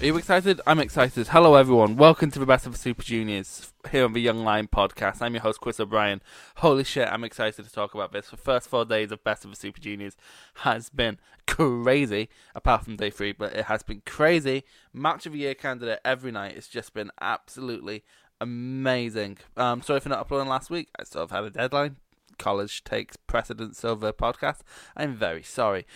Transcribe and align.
Are 0.00 0.06
you 0.06 0.16
excited? 0.16 0.62
I'm 0.66 0.80
excited. 0.80 1.28
Hello, 1.28 1.56
everyone. 1.56 1.96
Welcome 1.96 2.30
to 2.30 2.38
the 2.38 2.46
Best 2.46 2.64
of 2.64 2.72
the 2.72 2.78
Super 2.78 3.02
Juniors 3.02 3.70
here 3.90 4.06
on 4.06 4.14
the 4.14 4.20
Young 4.20 4.38
Lion 4.38 4.66
podcast. 4.66 5.20
I'm 5.20 5.34
your 5.34 5.42
host, 5.42 5.60
Chris 5.60 5.78
O'Brien. 5.78 6.22
Holy 6.56 6.84
shit, 6.84 7.06
I'm 7.06 7.22
excited 7.22 7.66
to 7.66 7.70
talk 7.70 7.92
about 7.92 8.10
this. 8.10 8.30
The 8.30 8.38
first 8.38 8.70
four 8.70 8.86
days 8.86 9.12
of 9.12 9.22
Best 9.22 9.44
of 9.44 9.50
the 9.50 9.58
Super 9.58 9.78
Juniors 9.78 10.16
has 10.54 10.88
been 10.88 11.18
crazy, 11.46 12.30
apart 12.54 12.86
from 12.86 12.96
day 12.96 13.10
three, 13.10 13.32
but 13.32 13.52
it 13.52 13.66
has 13.66 13.82
been 13.82 14.00
crazy. 14.06 14.64
Match 14.94 15.26
of 15.26 15.34
the 15.34 15.40
year 15.40 15.54
candidate 15.54 16.00
every 16.02 16.32
night. 16.32 16.56
It's 16.56 16.68
just 16.68 16.94
been 16.94 17.10
absolutely 17.20 18.02
amazing. 18.40 19.36
Um, 19.58 19.82
sorry 19.82 20.00
for 20.00 20.08
not 20.08 20.20
uploading 20.20 20.48
last 20.48 20.70
week. 20.70 20.88
I 20.98 21.04
sort 21.04 21.24
of 21.24 21.30
had 21.30 21.44
a 21.44 21.50
deadline. 21.50 21.96
College 22.38 22.84
takes 22.84 23.18
precedence 23.18 23.84
over 23.84 24.14
podcast. 24.14 24.60
I'm 24.96 25.14
very 25.14 25.42
sorry. 25.42 25.86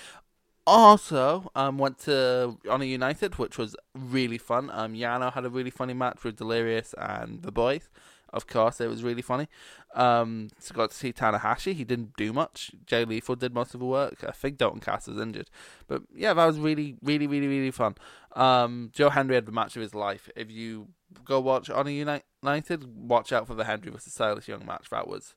Also, 0.66 1.50
um, 1.54 1.77
went 1.77 1.98
to 2.00 2.59
Honor 2.70 2.84
United, 2.86 3.36
which 3.38 3.59
was 3.59 3.77
really 3.95 4.38
fun. 4.38 4.70
Um, 4.72 4.95
Yano 4.95 5.32
had 5.32 5.45
a 5.45 5.50
really 5.50 5.70
funny 5.70 5.92
match 5.92 6.24
with 6.24 6.36
Delirious 6.36 6.95
and 6.96 7.42
the 7.42 7.52
boys. 7.52 7.91
Of 8.34 8.48
course, 8.48 8.80
it 8.80 8.88
was 8.88 9.05
really 9.05 9.22
funny. 9.22 9.48
Um, 9.95 10.48
so 10.58 10.74
got 10.74 10.91
to 10.91 10.97
see 10.97 11.12
Tanahashi. 11.12 11.72
He 11.74 11.84
didn't 11.84 12.16
do 12.16 12.33
much. 12.33 12.72
Jay 12.84 13.05
Lethal 13.05 13.36
did 13.36 13.55
most 13.55 13.74
of 13.74 13.80
the 13.80 13.86
work. 13.86 14.24
I 14.27 14.33
think 14.33 14.56
Dalton 14.56 14.80
Castle 14.80 15.14
was 15.14 15.22
injured, 15.22 15.50
but 15.86 16.02
yeah, 16.12 16.34
that 16.34 16.44
was 16.44 16.58
really, 16.58 16.96
really, 17.00 17.28
really, 17.28 17.46
really 17.46 17.70
fun. 17.70 17.94
Um, 18.34 18.91
Joe 18.92 19.11
Hendry 19.11 19.36
had 19.36 19.46
the 19.46 19.52
match 19.52 19.77
of 19.77 19.83
his 19.83 19.94
life. 19.94 20.28
If 20.34 20.50
you 20.50 20.89
go 21.24 21.39
watch 21.39 21.70
Honor 21.70 21.91
United, 21.91 22.24
watch 22.96 23.33
out 23.33 23.46
for 23.46 23.55
the 23.55 23.64
Hendry 23.64 23.92
versus 23.92 24.12
Silas 24.12 24.48
Young 24.48 24.67
match. 24.67 24.89
That 24.91 25.06
was, 25.06 25.36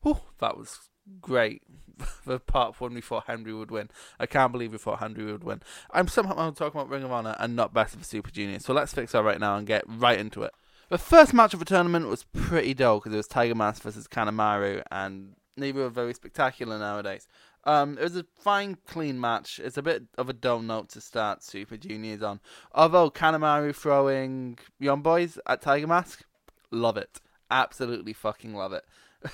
whew, 0.00 0.20
that 0.38 0.56
was 0.56 0.88
great 1.20 1.62
the 2.26 2.38
part 2.38 2.80
when 2.80 2.94
we 2.94 3.00
thought 3.00 3.24
Hendry 3.26 3.52
would 3.52 3.70
win. 3.70 3.90
I 4.18 4.26
can't 4.26 4.52
believe 4.52 4.72
we 4.72 4.78
thought 4.78 5.00
Hendry 5.00 5.30
would 5.30 5.44
win. 5.44 5.62
I'm 5.90 6.08
somehow 6.08 6.50
talking 6.50 6.80
about 6.80 6.90
Ring 6.90 7.04
of 7.04 7.12
Honor 7.12 7.36
and 7.38 7.56
not 7.56 7.74
Best 7.74 7.94
of 7.94 8.04
Super 8.04 8.30
Junior. 8.30 8.60
So 8.60 8.72
let's 8.72 8.92
fix 8.92 9.12
that 9.12 9.24
right 9.24 9.40
now 9.40 9.56
and 9.56 9.66
get 9.66 9.84
right 9.86 10.18
into 10.18 10.42
it. 10.42 10.52
The 10.90 10.98
first 10.98 11.34
match 11.34 11.52
of 11.52 11.58
the 11.58 11.66
tournament 11.66 12.08
was 12.08 12.24
pretty 12.24 12.72
dull 12.72 12.98
because 12.98 13.12
it 13.12 13.18
was 13.18 13.28
Tiger 13.28 13.54
Mask 13.54 13.82
versus 13.82 14.08
Kanemaru, 14.08 14.82
and 14.90 15.34
neither 15.54 15.84
are 15.84 15.90
very 15.90 16.14
spectacular 16.14 16.78
nowadays. 16.78 17.28
Um, 17.64 17.98
it 17.98 18.04
was 18.04 18.16
a 18.16 18.24
fine, 18.40 18.78
clean 18.86 19.20
match. 19.20 19.60
It's 19.62 19.76
a 19.76 19.82
bit 19.82 20.04
of 20.16 20.30
a 20.30 20.32
dull 20.32 20.60
note 20.60 20.88
to 20.90 21.02
start 21.02 21.42
Super 21.42 21.76
Juniors 21.76 22.22
on. 22.22 22.40
Although 22.72 23.10
Kanemaru 23.10 23.76
throwing 23.76 24.58
Young 24.78 25.02
Boys 25.02 25.38
at 25.46 25.60
Tiger 25.60 25.86
Mask, 25.86 26.24
love 26.70 26.96
it. 26.96 27.20
Absolutely 27.50 28.14
fucking 28.14 28.54
love 28.54 28.72
it. 28.72 28.84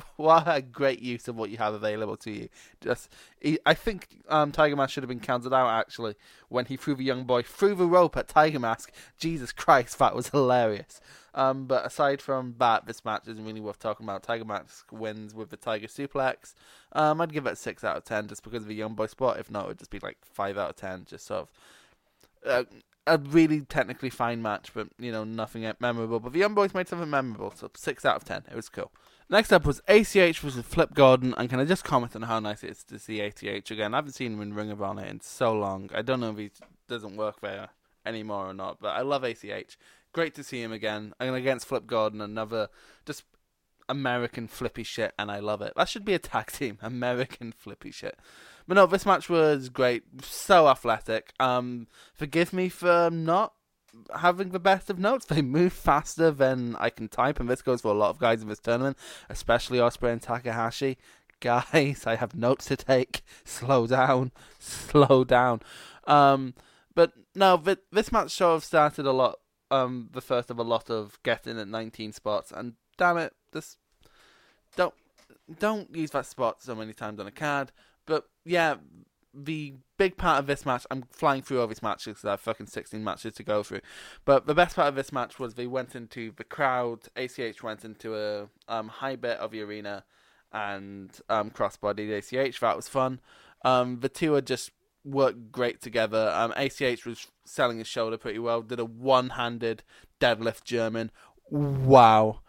what 0.16 0.44
a 0.46 0.62
great 0.62 1.00
use 1.00 1.28
of 1.28 1.36
what 1.36 1.50
you 1.50 1.58
have 1.58 1.74
available 1.74 2.16
to 2.18 2.30
you. 2.30 2.48
Just, 2.80 3.10
he, 3.40 3.58
I 3.66 3.74
think 3.74 4.08
um, 4.28 4.52
Tiger 4.52 4.76
Mask 4.76 4.92
should 4.92 5.02
have 5.02 5.08
been 5.08 5.20
counted 5.20 5.52
out 5.52 5.68
actually 5.68 6.14
when 6.48 6.66
he 6.66 6.76
threw 6.76 6.94
the 6.94 7.04
young 7.04 7.24
boy 7.24 7.42
through 7.42 7.74
the 7.74 7.86
rope 7.86 8.16
at 8.16 8.28
Tiger 8.28 8.58
Mask. 8.58 8.92
Jesus 9.18 9.52
Christ, 9.52 9.98
that 9.98 10.14
was 10.14 10.28
hilarious. 10.28 11.00
Um, 11.34 11.66
but 11.66 11.86
aside 11.86 12.20
from 12.20 12.56
that, 12.58 12.86
this 12.86 13.04
match 13.04 13.26
isn't 13.26 13.44
really 13.44 13.60
worth 13.60 13.78
talking 13.78 14.04
about. 14.04 14.22
Tiger 14.22 14.44
Mask 14.44 14.90
wins 14.92 15.34
with 15.34 15.50
the 15.50 15.56
Tiger 15.56 15.86
Suplex. 15.86 16.54
Um, 16.92 17.20
I'd 17.20 17.32
give 17.32 17.46
it 17.46 17.54
a 17.54 17.56
six 17.56 17.84
out 17.84 17.96
of 17.96 18.04
ten 18.04 18.28
just 18.28 18.42
because 18.42 18.62
of 18.62 18.68
the 18.68 18.74
young 18.74 18.94
boy 18.94 19.06
spot. 19.06 19.38
If 19.38 19.50
not, 19.50 19.64
it 19.64 19.68
would 19.68 19.78
just 19.78 19.90
be 19.90 20.00
like 20.00 20.18
five 20.24 20.58
out 20.58 20.70
of 20.70 20.76
ten. 20.76 21.06
Just 21.08 21.26
sort 21.26 21.42
of. 21.42 21.50
Uh, 22.44 22.64
a 23.06 23.18
really 23.18 23.62
technically 23.62 24.10
fine 24.10 24.42
match, 24.42 24.72
but 24.74 24.88
you 24.98 25.12
know 25.12 25.24
nothing 25.24 25.70
memorable. 25.80 26.20
But 26.20 26.32
the 26.32 26.38
Young 26.38 26.54
Boys 26.54 26.74
made 26.74 26.88
something 26.88 27.10
memorable, 27.10 27.52
so 27.54 27.70
six 27.74 28.04
out 28.04 28.16
of 28.16 28.24
ten. 28.24 28.44
It 28.50 28.56
was 28.56 28.68
cool. 28.68 28.92
Next 29.28 29.52
up 29.52 29.64
was 29.64 29.80
ACH 29.88 30.38
versus 30.40 30.64
Flip 30.64 30.94
Gordon, 30.94 31.34
and 31.36 31.48
can 31.48 31.58
I 31.58 31.64
just 31.64 31.84
comment 31.84 32.14
on 32.14 32.22
how 32.22 32.38
nice 32.38 32.62
it 32.62 32.70
is 32.70 32.84
to 32.84 32.98
see 32.98 33.20
ACH 33.20 33.70
again? 33.70 33.94
I 33.94 33.98
haven't 33.98 34.12
seen 34.12 34.34
him 34.34 34.42
in 34.42 34.54
Ring 34.54 34.70
of 34.70 34.82
Honor 34.82 35.06
in 35.06 35.20
so 35.20 35.52
long. 35.52 35.90
I 35.94 36.02
don't 36.02 36.20
know 36.20 36.30
if 36.30 36.38
he 36.38 36.50
doesn't 36.88 37.16
work 37.16 37.40
there 37.40 37.70
anymore 38.04 38.48
or 38.48 38.54
not, 38.54 38.78
but 38.80 38.88
I 38.88 39.00
love 39.00 39.24
ACH. 39.24 39.78
Great 40.12 40.34
to 40.34 40.44
see 40.44 40.62
him 40.62 40.72
again. 40.72 41.14
And 41.18 41.34
against 41.34 41.66
Flip 41.66 41.86
Gordon, 41.86 42.20
another 42.20 42.68
just 43.06 43.24
American 43.88 44.48
flippy 44.48 44.82
shit, 44.82 45.14
and 45.18 45.30
I 45.30 45.38
love 45.38 45.62
it. 45.62 45.72
That 45.76 45.88
should 45.88 46.04
be 46.04 46.14
a 46.14 46.18
tag 46.18 46.52
team, 46.52 46.78
American 46.82 47.52
flippy 47.52 47.90
shit. 47.90 48.18
But 48.66 48.74
no, 48.74 48.86
this 48.86 49.06
match 49.06 49.28
was 49.28 49.68
great, 49.68 50.04
so 50.22 50.68
athletic. 50.68 51.32
Um, 51.40 51.88
forgive 52.14 52.52
me 52.52 52.68
for 52.68 53.10
not 53.12 53.54
having 54.16 54.50
the 54.50 54.60
best 54.60 54.90
of 54.90 54.98
notes. 54.98 55.26
They 55.26 55.42
move 55.42 55.72
faster 55.72 56.30
than 56.30 56.76
I 56.76 56.90
can 56.90 57.08
type, 57.08 57.40
and 57.40 57.48
this 57.48 57.62
goes 57.62 57.82
for 57.82 57.88
a 57.88 57.96
lot 57.96 58.10
of 58.10 58.18
guys 58.18 58.42
in 58.42 58.48
this 58.48 58.58
tournament, 58.58 58.96
especially 59.28 59.78
Ospreay 59.78 60.12
and 60.12 60.22
Takahashi. 60.22 60.98
Guys, 61.40 62.04
I 62.06 62.16
have 62.16 62.34
notes 62.34 62.66
to 62.66 62.76
take. 62.76 63.22
Slow 63.44 63.86
down, 63.86 64.32
slow 64.58 65.24
down. 65.24 65.60
Um, 66.06 66.54
but 66.94 67.12
no, 67.34 67.62
this 67.90 68.12
match 68.12 68.30
sort 68.30 68.56
of 68.56 68.64
started 68.64 69.06
a 69.06 69.12
lot. 69.12 69.38
Um, 69.70 70.10
the 70.12 70.20
first 70.20 70.50
of 70.50 70.58
a 70.58 70.62
lot 70.62 70.90
of 70.90 71.18
getting 71.22 71.58
at 71.58 71.66
19 71.66 72.12
spots, 72.12 72.52
and 72.52 72.74
damn 72.98 73.16
it, 73.16 73.32
this 73.52 73.78
don't 74.76 74.94
don't 75.58 75.94
use 75.94 76.10
that 76.10 76.26
spot 76.26 76.62
so 76.62 76.74
many 76.74 76.92
times 76.92 77.18
on 77.18 77.26
a 77.26 77.30
card. 77.30 77.72
But 78.06 78.28
yeah, 78.44 78.76
the 79.34 79.74
big 79.96 80.16
part 80.16 80.38
of 80.38 80.46
this 80.46 80.66
match, 80.66 80.86
I'm 80.90 81.04
flying 81.10 81.42
through 81.42 81.60
all 81.60 81.66
these 81.66 81.82
matches 81.82 82.14
because 82.14 82.24
I 82.24 82.30
have 82.32 82.40
fucking 82.40 82.66
16 82.66 83.02
matches 83.02 83.34
to 83.34 83.42
go 83.42 83.62
through. 83.62 83.80
But 84.24 84.46
the 84.46 84.54
best 84.54 84.76
part 84.76 84.88
of 84.88 84.94
this 84.94 85.12
match 85.12 85.38
was 85.38 85.54
they 85.54 85.66
went 85.66 85.94
into 85.94 86.32
the 86.36 86.44
crowd. 86.44 87.08
ACH 87.16 87.62
went 87.62 87.84
into 87.84 88.16
a 88.16 88.48
um, 88.68 88.88
high 88.88 89.16
bit 89.16 89.38
of 89.38 89.52
the 89.52 89.62
arena 89.62 90.04
and 90.52 91.10
um, 91.28 91.50
crossbodied 91.50 92.10
ACH. 92.10 92.60
That 92.60 92.76
was 92.76 92.88
fun. 92.88 93.20
Um, 93.64 94.00
the 94.00 94.08
two 94.08 94.34
had 94.34 94.46
just 94.46 94.70
worked 95.04 95.50
great 95.50 95.80
together. 95.80 96.30
Um, 96.34 96.52
ACH 96.56 97.06
was 97.06 97.26
selling 97.44 97.78
his 97.78 97.88
shoulder 97.88 98.18
pretty 98.18 98.38
well. 98.38 98.62
Did 98.62 98.80
a 98.80 98.84
one-handed 98.84 99.82
deadlift 100.20 100.64
German. 100.64 101.10
Wow. 101.50 102.40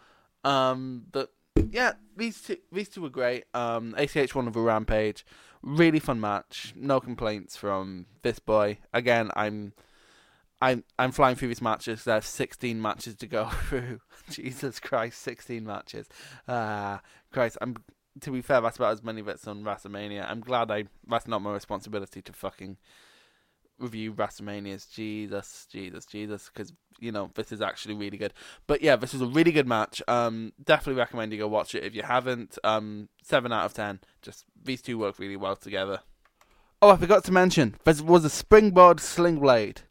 Um, 0.43 1.05
but 1.11 1.31
yeah, 1.71 1.93
these 2.15 2.41
two 2.41 2.57
these 2.71 2.89
two 2.89 3.01
were 3.01 3.09
great. 3.09 3.45
Um, 3.53 3.95
ACH 3.97 4.35
won 4.35 4.45
with 4.45 4.55
a 4.55 4.61
rampage. 4.61 5.25
Really 5.61 5.99
fun 5.99 6.19
match. 6.19 6.73
No 6.75 6.99
complaints 6.99 7.55
from 7.55 8.05
this 8.21 8.39
boy. 8.39 8.79
Again, 8.93 9.31
I'm 9.35 9.73
I'm 10.61 10.83
I'm 10.97 11.11
flying 11.11 11.35
through 11.35 11.49
these 11.49 11.61
matches. 11.61 12.03
There's 12.03 12.25
16 12.25 12.81
matches 12.81 13.15
to 13.15 13.27
go 13.27 13.45
through. 13.67 13.99
Jesus 14.29 14.79
Christ, 14.79 15.21
16 15.21 15.65
matches. 15.65 16.07
Ah, 16.47 17.01
Christ. 17.31 17.57
I'm 17.61 17.75
to 18.21 18.31
be 18.31 18.41
fair, 18.41 18.61
that's 18.61 18.77
about 18.77 18.93
as 18.93 19.03
many 19.03 19.21
bits 19.21 19.47
on 19.47 19.63
WrestleMania. 19.63 20.29
I'm 20.29 20.41
glad 20.41 20.71
I 20.71 20.85
that's 21.07 21.27
not 21.27 21.41
my 21.41 21.53
responsibility 21.53 22.21
to 22.21 22.33
fucking 22.33 22.77
review 23.79 24.13
WrestleManias. 24.13 24.91
Jesus, 24.91 25.67
Jesus, 25.71 26.05
Jesus, 26.05 26.49
because 26.53 26.73
you 26.99 27.11
know 27.11 27.29
this 27.35 27.51
is 27.51 27.61
actually 27.61 27.95
really 27.95 28.17
good. 28.17 28.33
But 28.67 28.81
yeah, 28.81 28.95
this 28.95 29.13
is 29.13 29.21
a 29.21 29.25
really 29.25 29.51
good 29.51 29.67
match. 29.67 30.01
Um, 30.07 30.53
definitely 30.63 30.99
recommend 30.99 31.31
you 31.31 31.39
go 31.39 31.47
watch 31.47 31.75
it 31.75 31.83
if 31.83 31.95
you 31.95 32.03
haven't. 32.03 32.57
Um, 32.63 33.09
seven 33.21 33.51
out 33.51 33.65
of 33.65 33.73
ten. 33.73 33.99
Just 34.21 34.45
these 34.61 34.81
two 34.81 34.97
work 34.97 35.19
really 35.19 35.37
well 35.37 35.55
together. 35.55 35.99
Oh, 36.81 36.89
I 36.89 36.97
forgot 36.97 37.23
to 37.25 37.31
mention 37.31 37.75
there 37.83 37.95
was 38.03 38.25
a 38.25 38.29
springboard 38.29 38.99
sling 38.99 39.39
blade. 39.39 39.81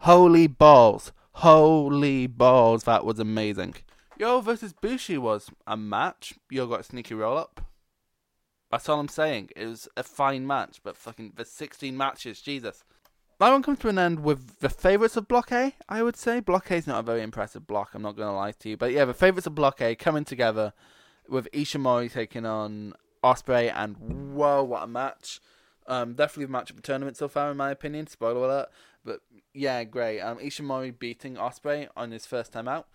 Holy 0.00 0.46
balls! 0.46 1.12
Holy 1.32 2.26
balls! 2.26 2.84
That 2.84 3.04
was 3.04 3.18
amazing. 3.18 3.76
YOH 4.18 4.40
versus 4.40 4.72
Bushi 4.72 5.18
was 5.18 5.50
a 5.66 5.76
match. 5.76 6.34
YOH 6.50 6.66
got 6.66 6.80
a 6.80 6.84
sneaky 6.84 7.14
roll 7.14 7.36
up. 7.36 7.62
That's 8.70 8.88
all 8.88 8.98
I'm 8.98 9.08
saying. 9.08 9.50
It 9.56 9.66
was 9.66 9.88
a 9.96 10.02
fine 10.02 10.46
match, 10.46 10.80
but 10.82 10.96
fucking 10.96 11.34
the 11.36 11.44
16 11.44 11.96
matches, 11.96 12.40
Jesus 12.40 12.84
that 13.38 13.50
one 13.50 13.62
comes 13.62 13.78
to 13.80 13.88
an 13.88 13.98
end 13.98 14.20
with 14.20 14.60
the 14.60 14.68
favourites 14.68 15.16
of 15.16 15.28
Block 15.28 15.52
A, 15.52 15.74
I 15.88 16.02
would 16.02 16.16
say. 16.16 16.40
Block 16.40 16.70
A 16.70 16.76
is 16.76 16.86
not 16.86 17.00
a 17.00 17.02
very 17.02 17.22
impressive 17.22 17.66
block, 17.66 17.90
I'm 17.94 18.02
not 18.02 18.16
going 18.16 18.28
to 18.28 18.34
lie 18.34 18.52
to 18.52 18.68
you. 18.68 18.76
But 18.76 18.92
yeah, 18.92 19.04
the 19.04 19.14
favourites 19.14 19.46
of 19.46 19.54
Block 19.54 19.80
A 19.80 19.94
coming 19.94 20.24
together 20.24 20.72
with 21.28 21.50
Ishimori 21.52 22.12
taking 22.12 22.46
on 22.46 22.94
Ospreay, 23.22 23.72
and 23.74 23.96
whoa, 24.34 24.62
what 24.62 24.82
a 24.82 24.86
match. 24.86 25.40
Um, 25.86 26.14
definitely 26.14 26.46
the 26.46 26.52
match 26.52 26.70
of 26.70 26.76
the 26.76 26.82
tournament 26.82 27.16
so 27.16 27.28
far, 27.28 27.50
in 27.50 27.56
my 27.56 27.70
opinion. 27.70 28.06
Spoiler 28.06 28.44
alert. 28.44 28.68
But 29.04 29.20
yeah, 29.54 29.84
great. 29.84 30.20
Um, 30.20 30.38
Ishimori 30.38 30.98
beating 30.98 31.36
Ospreay 31.36 31.88
on 31.96 32.10
his 32.10 32.26
first 32.26 32.52
time 32.52 32.68
out 32.68 32.88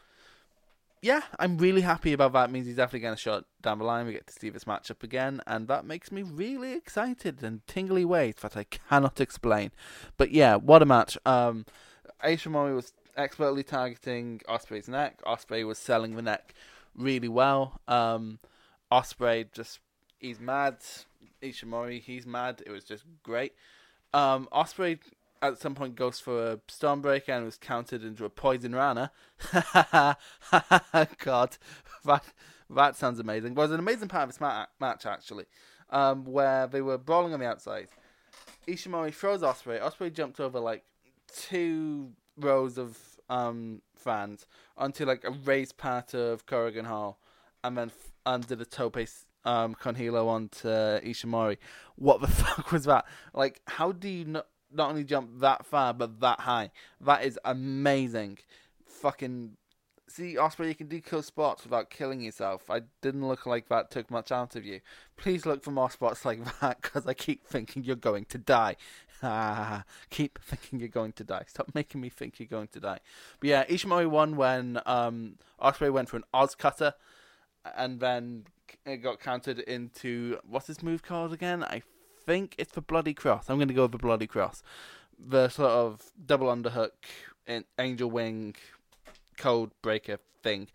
yeah, 1.02 1.22
I'm 1.40 1.58
really 1.58 1.82
happy 1.82 2.14
about 2.14 2.34
that. 2.34 2.50
It 2.50 2.52
means 2.52 2.68
he's 2.68 2.76
definitely 2.76 3.00
going 3.00 3.16
to 3.16 3.22
shot 3.22 3.46
down 3.62 3.80
the 3.80 3.86
line. 3.86 4.06
We 4.06 4.14
get 4.14 4.28
to 4.28 4.34
see 4.34 4.50
this 4.50 4.66
matchup 4.66 5.02
again, 5.02 5.42
and 5.48 5.68
that 5.68 5.84
makes 5.84 6.12
me 6.12 6.22
really 6.22 6.74
excited 6.74 7.42
and 7.44 7.66
tingly 7.66 8.06
ways 8.06 8.36
that 8.42 8.56
I 8.56 8.66
cannot 8.66 9.20
explain. 9.20 9.72
But 10.18 10.32
yeah, 10.32 10.56
what 10.56 10.84
a 10.84 10.86
match. 10.86 11.18
Um, 11.26 11.66
Ishimori 12.24 12.76
was 12.76 12.94
expertly 13.18 13.64
targeting 13.64 14.42
Ospreay's 14.48 14.88
neck. 14.88 15.22
Ospreay 15.26 15.66
was 15.66 15.80
selling 15.80 16.16
the 16.16 16.22
neck 16.22 16.54
really 16.96 17.30
well. 17.30 17.80
Um, 17.88 18.38
Ospreay 18.92 19.52
just 19.52 19.80
he's 20.20 20.40
mad. 20.40 20.78
Ishimori 21.42 22.02
he's 22.02 22.28
mad. 22.28 22.62
It 22.64 22.72
was 22.72 22.84
just 22.84 23.06
great. 23.24 23.54
Um, 24.14 24.48
Ospreay 24.52 25.00
at 25.42 25.60
some 25.60 25.76
point 25.76 25.96
goes 25.96 26.20
for 26.20 26.52
a 26.52 26.58
Stormbreaker 26.68 27.30
and 27.30 27.46
was 27.46 27.58
countered 27.58 28.04
into 28.04 28.26
a 28.26 28.30
Poison 28.30 28.76
Rana. 28.76 29.12
God, 31.18 31.58
that 32.06 32.24
that 32.70 32.96
sounds 32.96 33.20
amazing. 33.20 33.52
It 33.52 33.58
was 33.58 33.72
an 33.72 33.80
amazing 33.80 34.08
part 34.08 34.24
of 34.24 34.30
this 34.30 34.40
ma- 34.40 34.68
match 34.80 35.06
actually, 35.06 35.46
um, 35.90 36.26
where 36.26 36.68
they 36.68 36.82
were 36.82 36.98
brawling 36.98 37.34
on 37.34 37.40
the 37.40 37.48
outside. 37.48 37.88
Ishimori 38.68 39.14
throws 39.14 39.42
Ospreay. 39.42 39.82
Ospreay 39.82 40.14
jumped 40.14 40.40
over 40.40 40.60
like 40.60 40.84
two 41.36 42.12
rows 42.38 42.78
of 42.78 42.98
um, 43.30 43.82
fans 43.96 44.46
onto 44.78 45.06
like 45.06 45.24
a 45.24 45.32
raised 45.32 45.78
part 45.78 46.14
of 46.14 46.46
Korakuen 46.46 46.86
Hall, 46.86 47.20
and 47.64 47.78
then 47.78 47.88
f- 47.88 48.12
under 48.26 48.56
the 48.56 48.66
tope 48.66 48.98
um, 49.44 49.74
con 49.74 49.96
hilo 49.96 50.28
onto 50.28 50.68
Ishimori. 50.68 51.58
What 51.96 52.22
the 52.22 52.28
fuck 52.28 52.72
was 52.72 52.86
that? 52.86 53.06
Like, 53.34 53.62
how 53.68 53.92
do 53.92 54.08
you 54.08 54.26
not 54.26 54.48
not 54.74 54.90
only 54.90 55.04
jump 55.04 55.40
that 55.40 55.66
far 55.66 55.94
but 55.94 56.20
that 56.22 56.42
high? 56.42 56.72
That 57.00 57.24
is 57.24 57.40
amazing. 57.44 58.40
Fucking 58.86 59.58
see, 60.12 60.36
Ospreay, 60.36 60.68
you 60.68 60.76
can 60.76 60.88
do 60.88 61.02
cool 61.02 61.24
spots 61.24 61.64
without 61.64 61.90
killing 61.90 62.22
yourself. 62.22 62.70
I 62.70 62.82
didn't 63.02 63.28
look 63.28 63.46
like 63.46 63.70
that 63.70 63.90
took 63.90 64.12
much 64.12 64.32
out 64.32 64.56
of 64.56 64.66
you. 64.66 64.82
Please 65.18 65.46
look 65.46 65.64
for 65.64 65.72
more 65.72 65.90
spots 65.90 66.26
like 66.26 66.60
that 66.60 66.82
because 66.82 67.08
I 67.08 67.14
keep 67.14 67.48
thinking 67.48 67.84
you're 67.84 67.96
going 67.96 68.26
to 68.26 68.38
die. 68.38 68.76
Ah, 69.24 69.84
keep 70.10 70.40
thinking 70.40 70.80
you're 70.80 70.90
going 70.90 71.14
to 71.14 71.24
die. 71.24 71.44
Stop 71.48 71.74
making 71.74 72.02
me 72.02 72.10
think 72.10 72.40
you're 72.40 72.48
going 72.48 72.68
to 72.70 72.80
die. 72.80 73.00
But 73.40 73.50
yeah, 73.50 73.66
Ishimori 73.66 74.08
won 74.08 74.36
when 74.36 74.80
um, 74.86 75.36
Ospreay 75.62 75.92
went 75.92 76.10
for 76.10 76.18
an 76.18 76.24
OsCutter, 76.34 76.94
and 77.76 78.00
then 78.00 78.46
it 78.86 78.98
got 78.98 79.20
countered 79.20 79.60
into 79.60 80.40
what's 80.48 80.68
his 80.68 80.82
move 80.82 81.04
called 81.04 81.34
again? 81.34 81.64
I 81.64 81.84
think 82.26 82.56
it's 82.58 82.74
the 82.74 82.82
Bloody 82.82 83.14
Cross. 83.14 83.50
I'm 83.50 83.58
going 83.58 83.68
to 83.68 83.74
go 83.74 83.84
with 83.84 83.94
the 83.94 83.98
Bloody 83.98 84.28
Cross. 84.28 84.64
The 85.18 85.50
sort 85.50 85.72
of 85.72 86.12
double 86.26 86.48
underhook, 86.48 86.92
angel 87.78 88.10
wing, 88.10 88.56
code 89.38 89.72
breaker 89.82 90.18
thing. 90.42 90.68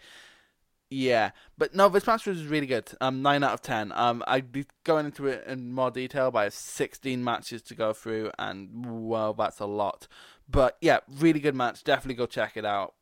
Yeah, 0.89 1.33
but 1.59 1.75
no, 1.75 1.89
this 1.89 2.07
match 2.07 2.27
was 2.27 2.45
really 2.45 2.69
good. 2.69 2.93
Um, 3.01 3.21
nine 3.21 3.43
out 3.43 3.55
of 3.55 3.63
ten. 3.63 3.91
Um, 3.93 4.23
I'd 4.29 4.53
be 4.53 4.67
going 4.85 5.07
into 5.07 5.27
it 5.27 5.45
in 5.47 5.73
more 5.73 5.91
detail, 5.91 6.31
but 6.31 6.39
I 6.39 6.45
have 6.45 6.55
sixteen 6.55 7.25
matches 7.25 7.63
to 7.63 7.75
go 7.75 7.93
through, 7.93 8.31
and 8.39 9.09
well, 9.09 9.33
that's 9.33 9.59
a 9.59 9.67
lot. 9.67 10.07
But 10.49 10.77
yeah, 10.81 11.01
really 11.11 11.41
good 11.41 11.57
match. 11.57 11.83
Definitely 11.83 12.15
go 12.15 12.27
check 12.27 12.57
it 12.57 12.65
out. 12.65 12.95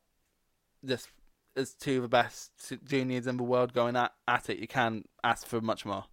This 0.81 1.07
is 1.55 1.75
two 1.75 1.97
of 1.97 2.01
the 2.01 2.07
best 2.07 2.51
juniors 2.83 3.27
in 3.27 3.37
the 3.37 3.43
world 3.43 3.73
going 3.73 3.95
at, 3.95 4.13
at 4.27 4.49
it. 4.49 4.57
You 4.57 4.67
can't 4.67 5.07
ask 5.23 5.45
for 5.45 5.61
much 5.61 5.85
more. 5.85 6.05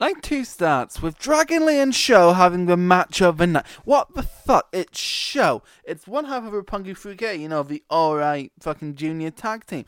Night 0.00 0.22
two 0.22 0.44
starts 0.44 1.02
with 1.02 1.18
Dragon 1.18 1.66
Lee 1.66 1.78
and 1.78 1.94
SHO 1.94 2.32
having 2.32 2.66
the 2.66 2.76
match 2.76 3.20
of 3.20 3.36
the 3.36 3.46
night. 3.46 3.66
What 3.84 4.14
the 4.14 4.22
fuck? 4.22 4.68
It's 4.72 4.98
SHO. 4.98 5.62
It's 5.84 6.06
one 6.06 6.24
half 6.24 6.44
of 6.44 6.52
Roppongi 6.52 6.96
Fuge, 6.96 7.38
you 7.38 7.48
know, 7.48 7.62
the 7.62 7.82
alright 7.90 8.50
fucking 8.58 8.94
junior 8.94 9.30
tag 9.30 9.66
team 9.66 9.84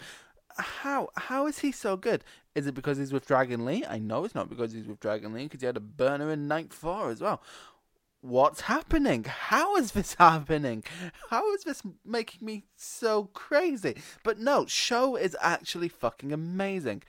how 0.59 1.09
how 1.17 1.47
is 1.47 1.61
he 1.61 1.73
so 1.73 1.97
good? 1.97 2.25
Is 2.55 2.67
it 2.67 2.75
because 2.75 2.99
he's 2.99 3.13
with 3.13 3.27
Dragon 3.27 3.65
Lee? 3.65 3.85
I 3.89 3.99
know 3.99 4.25
it's 4.25 4.35
not 4.35 4.49
because 4.49 4.73
he's 4.73 4.87
with 4.87 5.01
Dragon 5.01 5.33
Lee 5.33 5.45
because 5.45 5.61
he 5.61 5.67
had 5.67 5.77
a 5.77 5.81
burner 5.81 6.31
in 6.31 6.49
night 6.49 6.73
four 6.73 7.11
as 7.11 7.21
well. 7.21 7.43
What's 8.21 8.63
happening? 8.63 9.25
How 9.25 9.77
is 9.77 9.93
this 9.93 10.15
happening? 10.19 10.85
How 11.31 11.53
is 11.55 11.65
this 11.65 11.83
making 12.05 12.47
me 12.47 12.65
so 12.77 13.25
crazy? 13.33 13.97
But 14.23 14.39
no, 14.39 14.67
SHO 14.67 15.17
is 15.17 15.37
actually 15.41 15.89
fucking 15.89 16.33
amazing. 16.33 17.03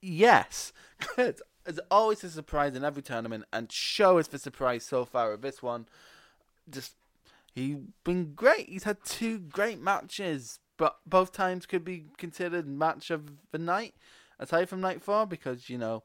Yes, 0.00 0.72
good. 1.16 1.40
It's 1.66 1.80
always 1.90 2.24
a 2.24 2.30
surprise 2.30 2.74
in 2.74 2.84
every 2.84 3.02
tournament, 3.02 3.44
and 3.52 3.70
SHO 3.70 4.18
is 4.18 4.28
the 4.28 4.38
surprise 4.38 4.84
so 4.84 5.04
far 5.04 5.32
of 5.32 5.42
this 5.42 5.62
one. 5.62 5.86
Just 6.68 6.94
he's 7.54 7.76
been 8.04 8.34
great. 8.34 8.68
He's 8.68 8.84
had 8.84 9.04
two 9.04 9.38
great 9.38 9.80
matches 9.80 10.58
but 10.80 10.96
both 11.04 11.30
times 11.30 11.66
could 11.66 11.84
be 11.84 12.06
considered 12.16 12.66
match 12.66 13.10
of 13.10 13.32
the 13.52 13.58
night, 13.58 13.94
aside 14.38 14.66
from 14.66 14.80
night 14.80 15.02
four, 15.02 15.26
because 15.26 15.68
you 15.68 15.76
know 15.76 16.02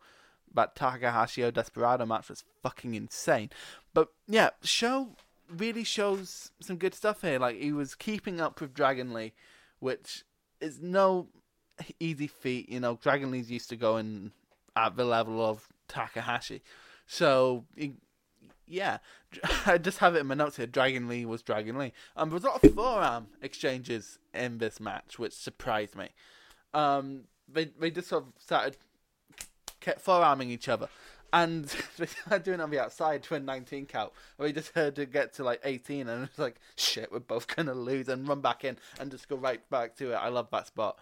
that 0.53 0.75
Takahashi 0.75 1.49
Desperado 1.49 2.05
match 2.05 2.27
was 2.27 2.43
fucking 2.61 2.93
insane. 2.93 3.51
But 3.93 4.09
yeah, 4.27 4.49
SHO 4.63 5.15
really 5.49 5.85
shows 5.85 6.51
some 6.59 6.75
good 6.75 6.93
stuff 6.93 7.21
here. 7.21 7.39
Like 7.39 7.55
he 7.57 7.71
was 7.71 7.95
keeping 7.95 8.41
up 8.41 8.59
with 8.59 8.73
Dragon 8.73 9.13
Lee, 9.13 9.31
which 9.79 10.25
is 10.59 10.81
no 10.81 11.29
easy 12.01 12.27
feat. 12.27 12.67
You 12.67 12.81
know, 12.81 12.99
Dragon 13.01 13.31
Lee's 13.31 13.49
used 13.49 13.69
to 13.69 13.77
going 13.77 14.33
at 14.75 14.95
the 14.95 15.05
level 15.05 15.43
of 15.45 15.67
Takahashi, 15.87 16.61
so 17.05 17.65
yeah, 18.67 18.97
I 19.65 19.77
just 19.77 19.99
have 19.99 20.15
it 20.15 20.19
in 20.19 20.27
my 20.27 20.35
notes 20.35 20.57
here. 20.57 20.67
Dragon 20.67 21.07
Lee 21.07 21.25
was 21.25 21.41
Dragon 21.41 21.77
Lee. 21.77 21.93
Um, 22.15 22.29
there 22.29 22.35
was 22.35 22.43
a 22.43 22.47
lot 22.47 22.63
of 22.63 22.73
forearm 22.73 23.27
exchanges 23.41 24.19
in 24.33 24.57
this 24.57 24.79
match, 24.79 25.19
which 25.19 25.33
surprised 25.33 25.95
me. 25.95 26.09
Um, 26.73 27.23
they 27.47 27.65
they 27.65 27.91
just 27.91 28.09
sort 28.09 28.23
of 28.23 28.33
started 28.37 28.77
kept 29.79 30.01
forearming 30.01 30.49
each 30.49 30.67
other, 30.67 30.89
and 31.31 31.65
they 31.97 32.07
started 32.07 32.43
doing 32.43 32.59
it 32.59 32.63
on 32.63 32.71
the 32.71 32.79
outside 32.79 33.23
to 33.23 33.35
a 33.35 33.39
19 33.39 33.85
count. 33.85 34.11
We 34.37 34.51
just 34.51 34.73
heard 34.73 34.95
to 34.95 35.05
get 35.05 35.33
to 35.33 35.43
like 35.43 35.61
18, 35.63 36.07
and 36.07 36.23
it's 36.23 36.39
like 36.39 36.59
shit, 36.75 37.11
we're 37.11 37.19
both 37.19 37.47
gonna 37.47 37.73
lose 37.73 38.09
and 38.09 38.27
run 38.27 38.41
back 38.41 38.63
in 38.63 38.77
and 38.99 39.11
just 39.11 39.29
go 39.29 39.35
right 39.35 39.67
back 39.69 39.95
to 39.97 40.11
it. 40.11 40.15
I 40.15 40.29
love 40.29 40.49
that 40.51 40.67
spot. 40.67 40.97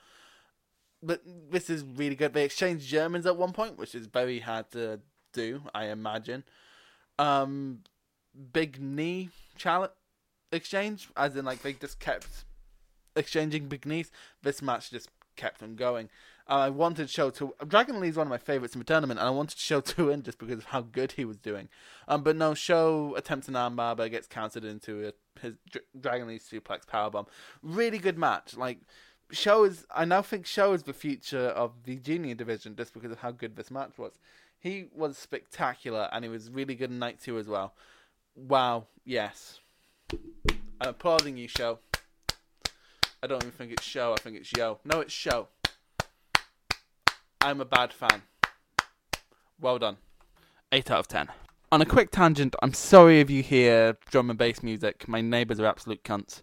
But 1.06 1.22
this 1.52 1.70
is 1.70 1.84
really 1.84 2.16
good. 2.16 2.34
They 2.34 2.46
exchanged 2.46 2.88
Germans 2.88 3.26
at 3.26 3.36
one 3.36 3.52
point, 3.52 3.78
which 3.78 3.94
is 3.94 4.08
very 4.08 4.40
hard 4.40 4.72
to 4.72 5.02
do, 5.34 5.64
I 5.74 5.86
imagine 5.86 6.44
um 7.20 7.80
big 8.52 8.82
knee 8.82 9.30
challenge 9.56 9.92
exchange, 10.52 11.10
as 11.16 11.36
in 11.36 11.46
like 11.46 11.62
they 11.62 11.74
just 11.74 12.00
kept 12.00 12.46
exchanging 13.16 13.68
big 13.68 13.86
knees. 13.86 14.12
This 14.42 14.62
match 14.62 14.92
just 14.92 15.10
kept 15.36 15.60
them 15.60 15.76
going. 15.76 16.10
Uh, 16.48 16.56
I 16.56 16.70
wanted 16.70 17.10
SHO 17.10 17.30
to 17.32 17.54
Dragon 17.68 18.02
Lee 18.02 18.10
is 18.10 18.18
one 18.18 18.28
of 18.28 18.32
my 18.32 18.38
favorites 18.38 18.76
in 18.76 18.80
the 18.80 18.86
tournament, 18.86 19.20
and 19.20 19.28
I 19.28 19.32
wanted 19.32 19.58
SHO 19.58 19.82
to 19.82 20.06
win 20.08 20.24
just 20.24 20.38
because 20.38 20.60
of 20.60 20.66
how 20.66 20.82
good 20.82 21.14
he 21.14 21.26
was 21.26 21.38
doing. 21.38 21.70
Um, 22.08 22.22
but 22.22 22.36
no, 22.36 22.54
SHO 22.54 23.16
attempts 23.16 23.48
an 23.48 23.54
armbar, 23.54 23.96
but 23.96 24.12
gets 24.12 24.28
countered 24.28 24.66
into 24.66 25.08
a, 25.08 25.40
his 25.42 25.56
Dragon 26.00 26.28
Lee 26.28 26.40
suplex 26.40 26.86
powerbomb. 26.86 27.28
Really 27.62 27.98
good 27.98 28.18
match. 28.18 28.58
Like 28.58 28.80
SHO 29.34 29.64
is, 29.66 29.86
I 29.94 30.06
now 30.06 30.22
think 30.22 30.46
SHO 30.46 30.74
is 30.74 30.84
the 30.84 30.94
future 30.94 31.48
of 31.48 31.72
the 31.84 31.98
junior 31.98 32.36
division 32.36 32.76
just 32.76 32.94
because 32.94 33.12
of 33.12 33.20
how 33.20 33.32
good 33.32 33.56
this 33.56 33.72
match 33.72 33.98
was. 33.98 34.14
He 34.60 34.86
was 34.96 35.18
spectacular, 35.18 36.10
and 36.14 36.24
he 36.24 36.30
was 36.30 36.50
really 36.50 36.76
good 36.76 36.90
in 36.90 37.00
night 37.00 37.20
two 37.22 37.38
as 37.38 37.48
well. 37.48 37.74
Wow, 38.36 38.88
yes. 39.06 39.60
I'm 40.80 40.90
applauding 40.90 41.38
you, 41.38 41.48
SHO. 41.48 41.80
I 43.22 43.28
don't 43.28 43.44
even 43.44 43.52
think 43.52 43.72
it's 43.72 43.84
SHO, 43.84 44.14
I 44.14 44.22
think 44.22 44.38
it's 44.38 44.52
YOH. 44.56 44.80
No, 44.86 45.02
it's 45.02 45.14
SHO. 45.14 45.48
I'm 47.42 47.60
a 47.60 47.66
bad 47.66 47.92
fan. 47.92 48.22
Well 49.60 49.80
done. 49.80 49.98
8 50.72 50.92
out 50.92 51.00
of 51.00 51.08
10. 51.08 51.30
On 51.72 51.82
a 51.82 51.86
quick 51.86 52.12
tangent, 52.12 52.56
I'm 52.62 52.74
sorry 52.74 53.20
if 53.20 53.30
you 53.30 53.44
hear 53.44 53.98
drum 54.10 54.30
and 54.30 54.38
bass 54.38 54.62
music. 54.64 55.08
My 55.08 55.22
neighbours 55.22 55.60
are 55.60 55.66
absolute 55.66 56.04
cunts. 56.04 56.42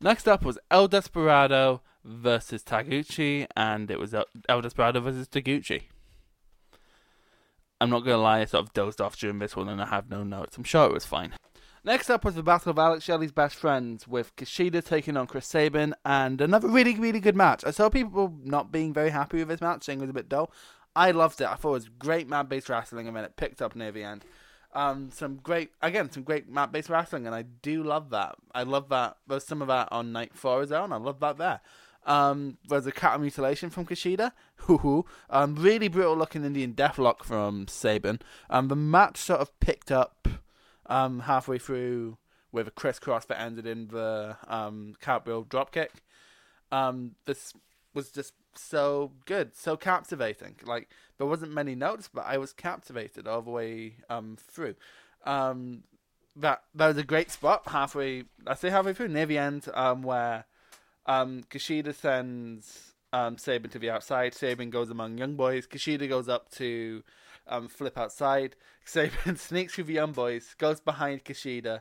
Next 0.00 0.28
up 0.28 0.44
was 0.44 0.58
El 0.70 0.88
Desperado 0.88 1.82
versus 2.04 2.62
Taguchi, 2.62 3.46
and 3.56 3.90
it 3.90 3.98
was 3.98 4.14
El 4.48 4.60
Desperado 4.60 5.00
versus 5.00 5.28
Taguchi. 5.28 5.84
I'm 7.80 7.90
not 7.90 8.00
gonna 8.00 8.18
lie, 8.18 8.40
I 8.40 8.44
sort 8.44 8.64
of 8.64 8.72
dozed 8.72 9.00
off 9.00 9.16
during 9.16 9.38
this 9.38 9.56
one 9.56 9.68
and 9.68 9.82
I 9.82 9.86
have 9.86 10.08
no 10.08 10.22
notes. 10.22 10.56
I'm 10.56 10.64
sure 10.64 10.86
it 10.86 10.92
was 10.92 11.04
fine. 11.04 11.32
Next 11.86 12.08
up 12.08 12.24
was 12.24 12.34
the 12.34 12.42
Battle 12.42 12.70
of 12.70 12.78
Alex 12.78 13.04
Shelley's 13.04 13.30
best 13.32 13.56
friends, 13.56 14.08
with 14.08 14.34
Kushida 14.36 14.82
taking 14.82 15.18
on 15.18 15.26
Chris 15.26 15.46
Sabin, 15.46 15.94
and 16.02 16.40
another 16.40 16.68
really, 16.68 16.98
really 16.98 17.20
good 17.20 17.36
match. 17.36 17.62
I 17.62 17.72
saw 17.72 17.90
people 17.90 18.34
not 18.42 18.72
being 18.72 18.94
very 18.94 19.10
happy 19.10 19.36
with 19.36 19.48
this 19.48 19.60
match, 19.60 19.84
saying 19.84 19.98
it 19.98 20.02
was 20.02 20.10
a 20.10 20.14
bit 20.14 20.30
dull. 20.30 20.50
I 20.96 21.10
loved 21.10 21.42
it. 21.42 21.46
I 21.46 21.56
thought 21.56 21.70
it 21.70 21.72
was 21.72 21.88
great 21.90 22.26
mat 22.26 22.48
based 22.48 22.70
wrestling, 22.70 23.06
and 23.06 23.14
then 23.14 23.24
it 23.24 23.36
picked 23.36 23.60
up 23.60 23.76
near 23.76 23.92
the 23.92 24.02
end. 24.02 24.24
Um, 24.72 25.10
some 25.12 25.36
great, 25.36 25.72
again, 25.82 26.10
some 26.10 26.22
great 26.22 26.48
mat 26.48 26.72
based 26.72 26.88
wrestling, 26.88 27.26
and 27.26 27.34
I 27.34 27.42
do 27.42 27.82
love 27.82 28.08
that. 28.10 28.36
I 28.54 28.62
love 28.62 28.88
that. 28.88 29.18
There's 29.26 29.44
some 29.44 29.60
of 29.60 29.68
that 29.68 29.88
on 29.92 30.10
night 30.10 30.34
four 30.34 30.62
as 30.62 30.70
well, 30.70 30.84
and 30.84 30.94
I 30.94 30.96
love 30.96 31.20
that 31.20 31.36
there. 31.36 31.60
Um, 32.06 32.58
there's 32.68 32.86
a 32.86 32.92
cattle 32.92 33.20
mutilation 33.20 33.70
from 33.70 33.86
Kushida. 33.86 34.32
um, 35.30 35.56
really 35.56 35.88
brutal 35.88 36.16
looking 36.16 36.44
Indian 36.44 36.74
deathlock 36.74 37.24
from 37.24 37.68
Sabin. 37.68 38.20
Um, 38.50 38.68
the 38.68 38.76
match 38.76 39.18
sort 39.18 39.40
of 39.40 39.58
picked 39.60 39.90
up 39.90 40.28
um, 40.86 41.20
halfway 41.20 41.58
through 41.58 42.18
with 42.52 42.68
a 42.68 42.70
crisscross 42.70 43.24
that 43.26 43.40
ended 43.40 43.66
in 43.66 43.88
the 43.88 44.36
um, 44.46 44.94
cartwheel 45.00 45.44
dropkick. 45.44 45.88
Um, 46.70 47.16
this 47.26 47.52
was 47.94 48.10
just 48.10 48.34
so 48.54 49.12
good, 49.26 49.56
so 49.56 49.76
captivating. 49.76 50.56
Like 50.64 50.88
there 51.18 51.26
wasn't 51.26 51.52
many 51.52 51.74
notes, 51.74 52.08
but 52.12 52.24
I 52.26 52.38
was 52.38 52.52
captivated 52.52 53.26
all 53.26 53.42
the 53.42 53.50
way 53.50 53.96
um, 54.08 54.36
through. 54.38 54.76
Um, 55.24 55.84
that 56.36 56.62
that 56.74 56.88
was 56.88 56.96
a 56.96 57.04
great 57.04 57.30
spot 57.30 57.62
halfway. 57.66 58.24
I 58.46 58.54
say 58.54 58.70
halfway 58.70 58.92
through 58.92 59.08
near 59.08 59.26
the 59.26 59.38
end, 59.38 59.68
um, 59.74 60.02
where 60.02 60.44
um 61.06 61.42
Kushida 61.50 61.94
sends 61.94 62.94
um 63.12 63.38
Sabin 63.38 63.70
to 63.70 63.78
the 63.78 63.90
outside. 63.90 64.34
Sabin 64.34 64.70
goes 64.70 64.90
among 64.90 65.18
young 65.18 65.36
boys. 65.36 65.66
Kushida 65.66 66.08
goes 66.08 66.28
up 66.28 66.50
to 66.52 67.02
um 67.46 67.68
flip 67.68 67.96
outside. 67.98 68.56
Sabin 68.84 69.36
sneaks 69.36 69.74
through 69.74 69.84
the 69.84 69.94
young 69.94 70.12
boys, 70.12 70.54
goes 70.58 70.80
behind 70.80 71.24
Kushida 71.24 71.80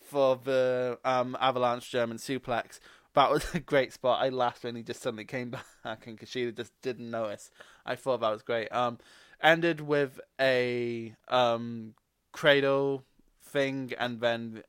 for 0.00 0.36
the 0.36 0.98
um 1.04 1.36
avalanche 1.40 1.90
German 1.90 2.18
suplex. 2.18 2.78
That 3.14 3.30
was 3.30 3.46
a 3.54 3.60
great 3.60 3.92
spot. 3.92 4.22
I 4.22 4.28
laughed 4.28 4.64
when 4.64 4.76
he 4.76 4.82
just 4.82 5.02
suddenly 5.02 5.24
came 5.24 5.50
back 5.84 6.06
and 6.06 6.18
Kushida 6.18 6.56
just 6.56 6.72
didn't 6.82 7.10
notice. 7.10 7.50
I 7.86 7.96
thought 7.96 8.20
that 8.20 8.30
was 8.30 8.42
great. 8.42 8.68
Um, 8.68 8.98
ended 9.42 9.80
with 9.80 10.20
a 10.40 11.14
um 11.28 11.94
cradle 12.32 13.04
thing 13.42 13.92
and 13.98 14.20
then 14.20 14.64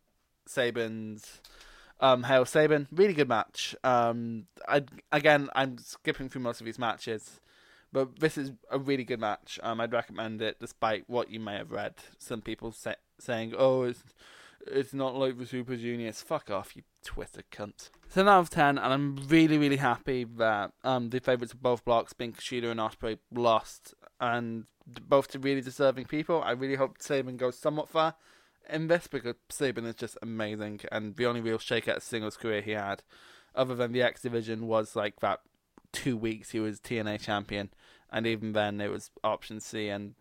Sabin's 0.46 1.42
um 2.00 2.24
Hail 2.24 2.46
Sabin. 2.46 2.88
Really 2.92 3.14
good 3.14 3.30
match. 3.30 3.76
Um 3.84 4.48
I 4.68 4.84
again 5.12 5.50
I'm 5.56 5.78
skipping 5.78 6.30
through 6.30 6.42
most 6.42 6.60
of 6.60 6.66
these 6.66 6.80
matches. 6.80 7.40
But 7.96 8.20
this 8.20 8.38
is 8.38 8.52
a 8.70 8.78
really 8.78 9.06
good 9.06 9.22
match. 9.22 9.58
Um, 9.64 9.80
I'd 9.80 9.94
recommend 9.94 10.42
it, 10.42 10.58
despite 10.60 11.06
what 11.08 11.30
you 11.30 11.40
may 11.40 11.56
have 11.56 11.72
read. 11.72 11.94
Some 12.18 12.42
people 12.42 12.74
say, 12.74 12.96
saying, 13.20 13.54
"Oh, 13.58 13.84
it's 13.84 14.04
it's 14.68 14.94
not 14.94 15.16
like 15.16 15.38
the 15.38 15.46
Super 15.46 15.78
Juniors." 15.78 16.22
Fuck 16.22 16.52
off, 16.52 16.76
you 16.76 16.82
Twitter 17.06 17.44
cunt. 17.54 17.90
Ten 18.14 18.28
out 18.28 18.40
of 18.42 18.50
ten, 18.50 18.78
and 18.78 18.92
I'm 18.92 19.16
really, 19.30 19.58
really 19.58 19.78
happy 19.78 20.26
that 20.26 20.74
um 20.84 21.10
the 21.10 21.20
favourites 21.20 21.54
of 21.54 21.62
both 21.62 21.86
blocks, 21.86 22.12
being 22.12 22.34
Kushida 22.34 22.70
and 22.70 22.82
Ospreay, 22.82 23.18
lost, 23.32 23.94
and 24.20 24.66
both 25.08 25.30
to 25.30 25.40
really 25.40 25.62
deserving 25.62 26.06
people. 26.06 26.44
I 26.44 26.52
really 26.52 26.76
hope 26.76 26.98
Sabin 27.00 27.38
goes 27.38 27.58
somewhat 27.58 27.88
far 27.88 28.16
in 28.70 28.88
this 28.88 29.08
because 29.08 29.36
Sabin 29.50 29.86
is 29.86 29.96
just 29.96 30.18
amazing, 30.22 30.82
and 30.92 31.16
the 31.16 31.26
only 31.26 31.42
real 31.42 31.60
shake 31.60 31.88
out 31.88 32.02
singles 32.02 32.38
career 32.38 32.62
he 32.62 32.72
had, 32.72 33.04
other 33.54 33.76
than 33.76 33.92
the 33.92 34.02
X 34.02 34.22
Division, 34.22 34.68
was 34.68 34.96
like 34.96 35.20
that 35.20 35.42
two 35.92 36.18
weeks 36.18 36.52
he 36.52 36.60
was 36.60 36.80
TNA 36.80 37.22
champion, 37.22 37.70
and 38.12 38.28
even 38.28 38.54
then 38.54 38.82
it 38.82 38.92
was 38.92 39.12
option 39.24 39.60
C, 39.60 39.90
and 39.90 40.16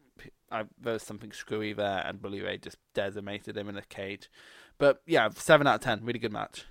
I, 0.50 0.64
there 0.80 0.94
was 0.94 1.02
something 1.02 1.32
screwy 1.32 1.72
there, 1.72 2.02
and 2.06 2.22
Bully 2.22 2.40
Ray 2.40 2.58
just 2.58 2.78
decimated 2.94 3.56
him 3.56 3.68
in 3.68 3.76
a 3.76 3.82
cage. 3.82 4.30
But 4.78 5.02
yeah, 5.06 5.28
seven 5.34 5.66
out 5.66 5.76
of 5.76 5.80
ten, 5.80 6.04
really 6.04 6.18
good 6.18 6.32
match. 6.32 6.64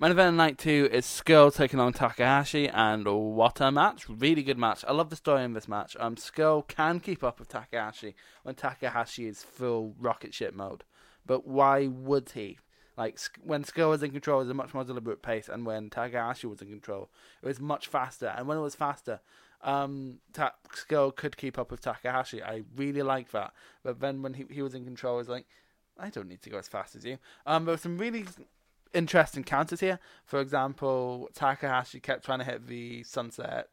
Main 0.00 0.12
event 0.12 0.34
night 0.38 0.56
two 0.56 0.88
is 0.90 1.04
Scurll 1.04 1.54
taking 1.54 1.78
on 1.78 1.92
Takahashi, 1.92 2.66
and 2.70 3.06
what 3.06 3.60
a 3.60 3.70
match! 3.70 4.08
Really 4.08 4.42
good 4.42 4.56
match. 4.56 4.82
I 4.88 4.92
love 4.92 5.10
the 5.10 5.16
story 5.16 5.44
in 5.44 5.52
this 5.52 5.68
match. 5.68 5.94
Um, 6.00 6.16
Scurll 6.16 6.66
can 6.66 7.00
keep 7.00 7.22
up 7.22 7.38
with 7.38 7.50
Takahashi 7.50 8.14
when 8.42 8.54
Takahashi 8.54 9.26
is 9.26 9.42
full 9.42 9.94
rocket 10.00 10.32
ship 10.32 10.54
mode, 10.54 10.84
but 11.26 11.46
why 11.46 11.86
would 11.86 12.30
he? 12.30 12.56
Like 12.96 13.18
when 13.44 13.62
Scurll 13.62 13.90
was 13.90 14.02
in 14.02 14.12
control, 14.12 14.40
it 14.40 14.44
was 14.44 14.50
a 14.50 14.54
much 14.54 14.72
more 14.72 14.84
deliberate 14.84 15.20
pace, 15.20 15.50
and 15.50 15.66
when 15.66 15.90
Takahashi 15.90 16.46
was 16.46 16.62
in 16.62 16.70
control, 16.70 17.10
it 17.42 17.46
was 17.46 17.60
much 17.60 17.86
faster. 17.86 18.32
And 18.34 18.48
when 18.48 18.56
it 18.56 18.62
was 18.62 18.74
faster, 18.74 19.20
um, 19.62 20.20
Ta- 20.32 20.54
Scurll 20.74 21.14
could 21.14 21.36
keep 21.36 21.58
up 21.58 21.70
with 21.70 21.82
Takahashi. 21.82 22.42
I 22.42 22.62
really 22.74 23.02
like 23.02 23.32
that. 23.32 23.52
But 23.82 24.00
then 24.00 24.22
when 24.22 24.32
he 24.32 24.46
he 24.50 24.62
was 24.62 24.74
in 24.74 24.86
control, 24.86 25.16
it 25.16 25.18
was 25.18 25.28
like, 25.28 25.44
I 25.98 26.08
don't 26.08 26.30
need 26.30 26.40
to 26.40 26.48
go 26.48 26.56
as 26.56 26.68
fast 26.68 26.96
as 26.96 27.04
you. 27.04 27.18
Um, 27.44 27.66
there 27.66 27.74
were 27.74 27.78
some 27.78 27.98
really 27.98 28.24
interesting 28.94 29.44
counters 29.44 29.80
here. 29.80 29.98
For 30.24 30.40
example, 30.40 31.30
Takahashi 31.34 32.00
kept 32.00 32.24
trying 32.24 32.40
to 32.40 32.44
hit 32.44 32.66
the 32.66 33.02
sunset 33.02 33.68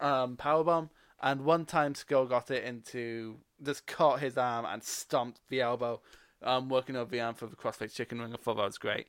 um, 0.00 0.36
powerbomb, 0.36 0.90
and 1.22 1.44
one 1.44 1.64
time 1.64 1.94
Scurll 1.94 2.28
got 2.28 2.50
it 2.50 2.64
into 2.64 3.38
just 3.62 3.86
caught 3.86 4.20
his 4.20 4.36
arm 4.36 4.64
and 4.64 4.82
stomped 4.82 5.40
the 5.48 5.60
elbow, 5.60 6.00
um, 6.42 6.68
working 6.68 6.96
over 6.96 7.10
the 7.10 7.20
arm 7.20 7.34
for 7.34 7.46
the 7.46 7.56
crossface 7.56 7.94
chicken 7.94 8.20
wing. 8.20 8.32
I 8.32 8.36
thought 8.36 8.56
that 8.56 8.64
was 8.64 8.78
great. 8.78 9.06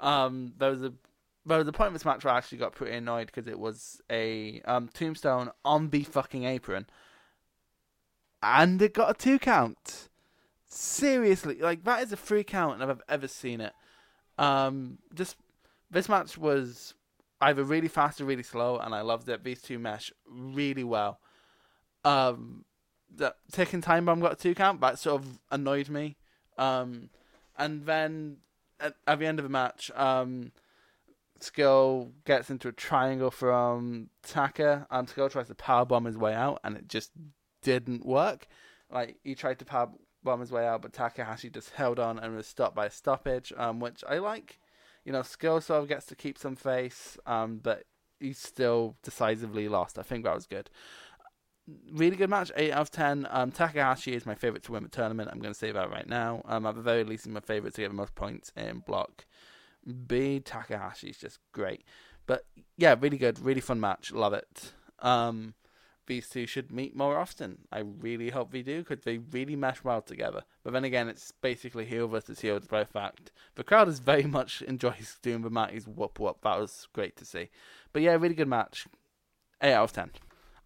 Um, 0.00 0.54
there 0.58 0.70
was 0.70 0.82
a 0.82 0.92
there 1.44 1.58
was 1.58 1.68
a 1.68 1.72
point 1.72 1.88
in 1.88 1.92
this 1.92 2.04
match 2.04 2.24
where 2.24 2.34
I 2.34 2.38
actually 2.38 2.58
got 2.58 2.74
pretty 2.74 2.96
annoyed 2.96 3.26
because 3.26 3.46
it 3.46 3.58
was 3.58 4.00
a 4.10 4.60
um, 4.64 4.88
tombstone 4.92 5.50
on 5.64 5.90
the 5.90 6.02
fucking 6.02 6.44
apron, 6.44 6.86
and 8.42 8.80
it 8.82 8.94
got 8.94 9.10
a 9.10 9.14
two 9.14 9.38
count. 9.38 10.08
Seriously, 10.68 11.58
like 11.60 11.84
that 11.84 12.02
is 12.02 12.12
a 12.12 12.16
free 12.16 12.44
count, 12.44 12.80
and 12.80 12.90
I've 12.90 13.02
ever 13.08 13.28
seen 13.28 13.60
it. 13.60 13.72
Um, 14.38 14.98
just 15.14 15.36
this 15.90 16.08
match 16.08 16.36
was 16.36 16.94
either 17.40 17.64
really 17.64 17.88
fast 17.88 18.20
or 18.20 18.24
really 18.24 18.42
slow, 18.42 18.78
and 18.78 18.94
I 18.94 19.02
loved 19.02 19.28
it. 19.28 19.44
These 19.44 19.62
two 19.62 19.78
mesh 19.78 20.12
really 20.28 20.84
well. 20.84 21.20
Um, 22.04 22.64
the 23.14 23.34
taking 23.50 23.80
time 23.80 24.04
bomb 24.06 24.20
got 24.20 24.32
a 24.32 24.36
two 24.36 24.54
count, 24.54 24.80
that 24.80 24.98
sort 24.98 25.22
of 25.22 25.38
annoyed 25.50 25.88
me. 25.88 26.16
Um, 26.58 27.10
and 27.58 27.86
then 27.86 28.38
at, 28.80 28.94
at 29.06 29.18
the 29.18 29.26
end 29.26 29.38
of 29.38 29.42
the 29.44 29.50
match, 29.50 29.90
um, 29.94 30.52
Scurll 31.40 32.12
gets 32.24 32.50
into 32.50 32.68
a 32.68 32.72
triangle 32.72 33.30
from 33.30 34.10
Taka, 34.22 34.86
and 34.90 35.08
Scurll 35.08 35.30
tries 35.30 35.48
to 35.48 35.54
power 35.54 35.84
bomb 35.84 36.04
his 36.04 36.16
way 36.16 36.34
out, 36.34 36.60
and 36.64 36.76
it 36.76 36.88
just 36.88 37.12
didn't 37.62 38.06
work. 38.06 38.46
Like 38.90 39.18
he 39.24 39.34
tried 39.34 39.58
to 39.58 39.64
power 39.64 39.90
bomb 40.26 40.40
his 40.40 40.52
way 40.52 40.66
out, 40.66 40.82
but 40.82 40.92
Takahashi 40.92 41.48
just 41.48 41.70
held 41.70 41.98
on 41.98 42.18
and 42.18 42.36
was 42.36 42.46
stopped 42.46 42.74
by 42.74 42.86
a 42.86 42.90
stoppage, 42.90 43.52
um, 43.56 43.80
which 43.80 44.04
I 44.06 44.18
like. 44.18 44.60
You 45.04 45.12
know, 45.12 45.20
Scurll 45.20 45.62
sort 45.62 45.82
of 45.82 45.88
gets 45.88 46.04
to 46.06 46.16
keep 46.16 46.36
some 46.36 46.56
face, 46.56 47.16
um, 47.24 47.60
but 47.62 47.84
he's 48.20 48.38
still 48.38 48.96
decisively 49.02 49.68
lost. 49.68 49.98
I 49.98 50.02
think 50.02 50.24
that 50.24 50.34
was 50.34 50.46
good. 50.46 50.68
Really 51.92 52.16
good 52.16 52.30
match, 52.30 52.52
8 52.56 52.72
out 52.72 52.80
of 52.80 52.90
10. 52.90 53.26
Um, 53.30 53.50
Takahashi 53.50 54.14
is 54.14 54.26
my 54.26 54.34
favourite 54.34 54.62
to 54.64 54.72
win 54.72 54.82
the 54.82 54.88
tournament. 54.88 55.30
I'm 55.32 55.40
going 55.40 55.54
to 55.54 55.58
say 55.58 55.72
that 55.72 55.90
right 55.90 56.08
now. 56.08 56.42
Um, 56.44 56.66
at 56.66 56.74
the 56.74 56.82
very 56.82 57.04
least, 57.04 57.24
he's 57.24 57.32
my 57.32 57.40
favourite 57.40 57.74
to 57.74 57.80
get 57.80 57.88
the 57.88 57.94
most 57.94 58.14
points 58.14 58.52
in 58.56 58.80
block 58.80 59.24
B. 60.06 60.40
Takahashi 60.40 61.08
is 61.08 61.18
just 61.18 61.38
great. 61.52 61.84
But 62.26 62.44
yeah, 62.76 62.96
really 62.98 63.18
good, 63.18 63.38
really 63.38 63.60
fun 63.60 63.80
match. 63.80 64.12
Love 64.12 64.32
it. 64.32 64.72
Um, 64.98 65.54
these 66.06 66.28
two 66.28 66.46
should 66.46 66.72
meet 66.72 66.96
more 66.96 67.18
often. 67.18 67.58
I 67.72 67.80
really 67.80 68.30
hope 68.30 68.52
they 68.52 68.62
do 68.62 68.82
because 68.82 69.04
they 69.04 69.18
really 69.18 69.56
mesh 69.56 69.82
well 69.84 70.02
together. 70.02 70.42
But 70.62 70.72
then 70.72 70.84
again, 70.84 71.08
it's 71.08 71.32
basically 71.32 71.84
heel 71.84 72.08
versus 72.08 72.40
heel 72.40 72.60
by 72.68 72.84
fact. 72.84 73.32
The 73.54 73.64
crowd 73.64 73.88
is 73.88 73.98
very 73.98 74.24
much 74.24 74.62
enjoys 74.66 75.18
doing 75.22 75.42
the 75.42 75.50
Matty's 75.50 75.86
whoop 75.86 76.18
whoop. 76.18 76.38
That 76.42 76.58
was 76.58 76.88
great 76.92 77.16
to 77.16 77.24
see. 77.24 77.50
But 77.92 78.02
yeah, 78.02 78.12
really 78.12 78.34
good 78.34 78.48
match. 78.48 78.86
8 79.62 79.72
out 79.72 79.84
of 79.84 79.92
10. 79.92 80.10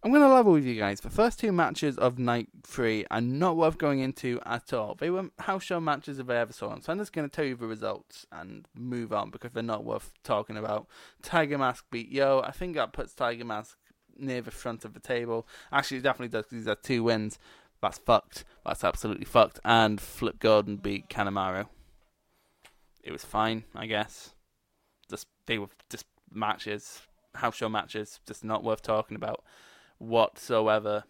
I'm 0.03 0.09
going 0.09 0.23
to 0.23 0.33
level 0.33 0.53
with 0.53 0.65
you 0.65 0.79
guys. 0.79 0.99
The 0.99 1.11
first 1.11 1.39
two 1.39 1.51
matches 1.51 1.95
of 1.95 2.17
night 2.17 2.47
three 2.63 3.05
are 3.11 3.21
not 3.21 3.55
worth 3.55 3.77
going 3.77 3.99
into 3.99 4.39
at 4.47 4.73
all. 4.73 4.95
They 4.95 5.11
were 5.11 5.29
house 5.37 5.63
show 5.63 5.79
matches 5.79 6.17
if 6.17 6.27
I 6.27 6.37
ever 6.37 6.51
saw 6.51 6.69
them. 6.69 6.81
So 6.81 6.91
I'm 6.91 6.97
just 6.97 7.13
going 7.13 7.29
to 7.29 7.33
tell 7.35 7.45
you 7.45 7.55
the 7.55 7.67
results 7.67 8.25
and 8.31 8.67
move 8.73 9.13
on 9.13 9.29
because 9.29 9.51
they're 9.51 9.61
not 9.61 9.85
worth 9.85 10.11
talking 10.23 10.57
about. 10.57 10.87
Tiger 11.21 11.59
Mask 11.59 11.85
beat 11.91 12.09
YOH. 12.09 12.41
I 12.43 12.49
think 12.49 12.75
that 12.75 12.93
puts 12.93 13.13
Tiger 13.13 13.45
Mask 13.45 13.77
near 14.17 14.41
the 14.41 14.51
front 14.51 14.85
of 14.85 14.93
the 14.93 14.99
table. 14.99 15.47
Actually, 15.71 15.97
it 15.97 16.03
definitely 16.03 16.29
does 16.29 16.45
because 16.45 16.57
he's 16.59 16.67
had 16.67 16.83
two 16.83 17.03
wins. 17.03 17.39
That's 17.81 17.97
fucked. 17.97 18.43
That's 18.65 18.83
absolutely 18.83 19.25
fucked. 19.25 19.59
And 19.65 19.99
Flip 19.99 20.39
Gordon 20.39 20.77
beat 20.77 21.09
Kanemaru. 21.09 21.67
It 23.03 23.11
was 23.11 23.25
fine, 23.25 23.63
I 23.75 23.87
guess. 23.87 24.33
Just 25.09 25.27
they 25.47 25.57
were 25.57 25.69
just 25.89 26.05
matches, 26.31 27.01
house 27.35 27.55
show 27.55 27.69
matches, 27.69 28.19
just 28.27 28.43
not 28.43 28.63
worth 28.63 28.81
talking 28.81 29.15
about 29.15 29.43
whatsoever. 29.97 31.03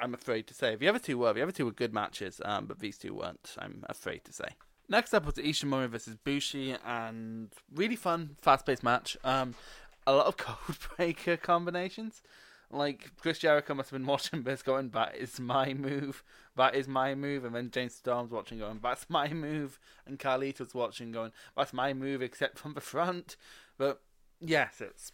I'm 0.00 0.14
afraid 0.14 0.46
to 0.46 0.54
say. 0.54 0.76
The 0.76 0.88
other 0.88 0.98
two 0.98 1.18
were. 1.18 1.32
The 1.32 1.42
other 1.42 1.52
two 1.52 1.66
were 1.66 1.72
good 1.72 1.92
matches, 1.92 2.40
um, 2.44 2.66
but 2.66 2.78
these 2.78 2.98
two 2.98 3.14
weren't. 3.14 3.54
I'm 3.58 3.84
afraid 3.88 4.24
to 4.24 4.32
say. 4.32 4.48
Next 4.88 5.12
up 5.12 5.26
was 5.26 5.34
Ishimori 5.34 5.88
versus 5.88 6.16
Bushi, 6.16 6.74
and 6.86 7.52
really 7.74 7.96
fun, 7.96 8.36
fast-paced 8.40 8.82
match. 8.82 9.18
Um, 9.22 9.54
a 10.08 10.12
lot 10.12 10.26
of 10.26 10.36
code 10.38 10.76
breaker 10.96 11.36
combinations. 11.36 12.22
Like 12.70 13.12
Chris 13.20 13.38
Jericho 13.38 13.74
must 13.74 13.90
have 13.90 13.98
been 13.98 14.06
watching 14.06 14.42
this, 14.42 14.62
going, 14.62 14.90
"That 14.90 15.16
is 15.16 15.38
my 15.40 15.72
move. 15.74 16.22
That 16.56 16.74
is 16.74 16.88
my 16.88 17.14
move." 17.14 17.44
And 17.44 17.54
then 17.54 17.70
James 17.70 17.94
Storm's 17.94 18.30
watching, 18.30 18.58
going, 18.58 18.80
"That's 18.82 19.08
my 19.08 19.32
move." 19.32 19.78
And 20.06 20.18
Carlito's 20.18 20.74
watching, 20.74 21.12
going, 21.12 21.32
"That's 21.56 21.72
my 21.72 21.94
move, 21.94 22.20
except 22.20 22.58
from 22.58 22.74
the 22.74 22.80
front." 22.80 23.36
But 23.78 24.02
yes, 24.40 24.80
it's 24.80 25.12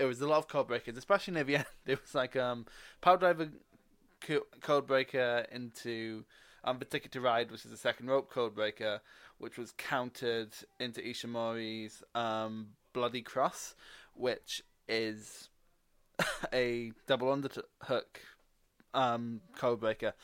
it 0.00 0.04
was 0.04 0.20
a 0.20 0.26
lot 0.26 0.38
of 0.38 0.48
code 0.48 0.66
breakers, 0.66 0.96
especially 0.96 1.34
near 1.34 1.44
the 1.44 1.56
end. 1.58 1.66
It 1.86 2.00
was 2.00 2.14
like 2.14 2.34
um, 2.34 2.66
Power 3.00 3.18
Driver 3.18 3.50
code 4.60 4.86
breaker 4.86 5.46
into 5.52 6.24
um, 6.64 6.78
the 6.78 6.84
Ticket 6.84 7.12
to 7.12 7.20
Ride, 7.20 7.50
which 7.50 7.64
is 7.64 7.70
the 7.70 7.76
second 7.76 8.08
rope 8.08 8.30
code 8.30 8.54
breaker, 8.54 9.00
which 9.38 9.58
was 9.58 9.72
countered 9.72 10.52
into 10.78 11.00
Ishimori's 11.00 12.02
um, 12.14 12.68
Bloody 12.92 13.22
Cross, 13.22 13.74
which 14.14 14.62
is 14.88 15.48
a 16.52 16.92
double 17.06 17.28
underhook 17.28 18.02
um, 18.94 19.40
code 19.56 19.80
breaker. 19.80 20.14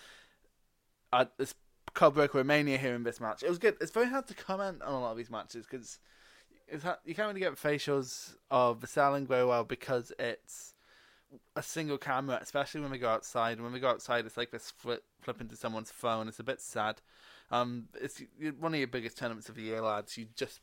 Uh, 1.12 1.26
this 1.38 1.54
code 1.94 2.14
breaker 2.14 2.38
Romania 2.38 2.78
here 2.78 2.94
in 2.94 3.04
this 3.04 3.20
match. 3.20 3.42
It 3.42 3.48
was 3.48 3.58
good. 3.58 3.76
It's 3.80 3.90
very 3.90 4.08
hard 4.08 4.26
to 4.28 4.34
comment 4.34 4.82
on 4.82 4.92
a 4.92 5.00
lot 5.00 5.12
of 5.12 5.16
these 5.16 5.30
matches 5.30 5.66
because 5.68 5.98
you 7.04 7.14
can't 7.14 7.28
really 7.28 7.40
get 7.40 7.54
facials 7.54 8.34
of 8.50 8.80
the 8.80 8.86
selling 8.86 9.26
very 9.26 9.44
well 9.44 9.64
because 9.64 10.12
it's 10.18 10.74
a 11.54 11.62
single 11.62 11.98
camera, 11.98 12.38
especially 12.40 12.80
when 12.80 12.90
we 12.90 12.98
go 12.98 13.08
outside. 13.08 13.60
When 13.60 13.72
we 13.72 13.80
go 13.80 13.90
outside, 13.90 14.26
it's 14.26 14.36
like 14.36 14.50
this 14.50 14.70
flip, 14.70 15.04
flip 15.20 15.40
into 15.40 15.56
someone's 15.56 15.90
phone. 15.90 16.28
It's 16.28 16.38
a 16.38 16.44
bit 16.44 16.60
sad. 16.60 17.00
Um, 17.50 17.88
it's 18.00 18.20
one 18.58 18.74
of 18.74 18.78
your 18.78 18.88
biggest 18.88 19.16
tournaments 19.16 19.48
of 19.48 19.54
the 19.54 19.62
year, 19.62 19.80
lads. 19.80 20.18
You 20.18 20.26
just 20.34 20.60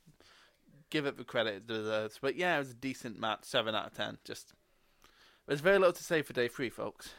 give 0.94 1.08
it 1.08 1.18
the 1.18 1.24
credit 1.24 1.56
it 1.56 1.68
deserves. 1.68 2.20
But 2.22 2.36
yeah, 2.36 2.56
it 2.56 2.60
was 2.60 2.70
a 2.70 2.76
decent 2.76 3.20
match, 3.20 3.40
seven 3.42 3.74
out 3.74 3.88
of 3.88 3.94
ten. 3.94 4.20
Just 4.24 4.54
there's 5.48 5.60
very 5.60 5.80
little 5.80 5.92
to 5.92 6.04
say 6.04 6.22
for 6.22 6.34
day 6.34 6.48
three, 6.48 6.70
folks. 6.70 7.16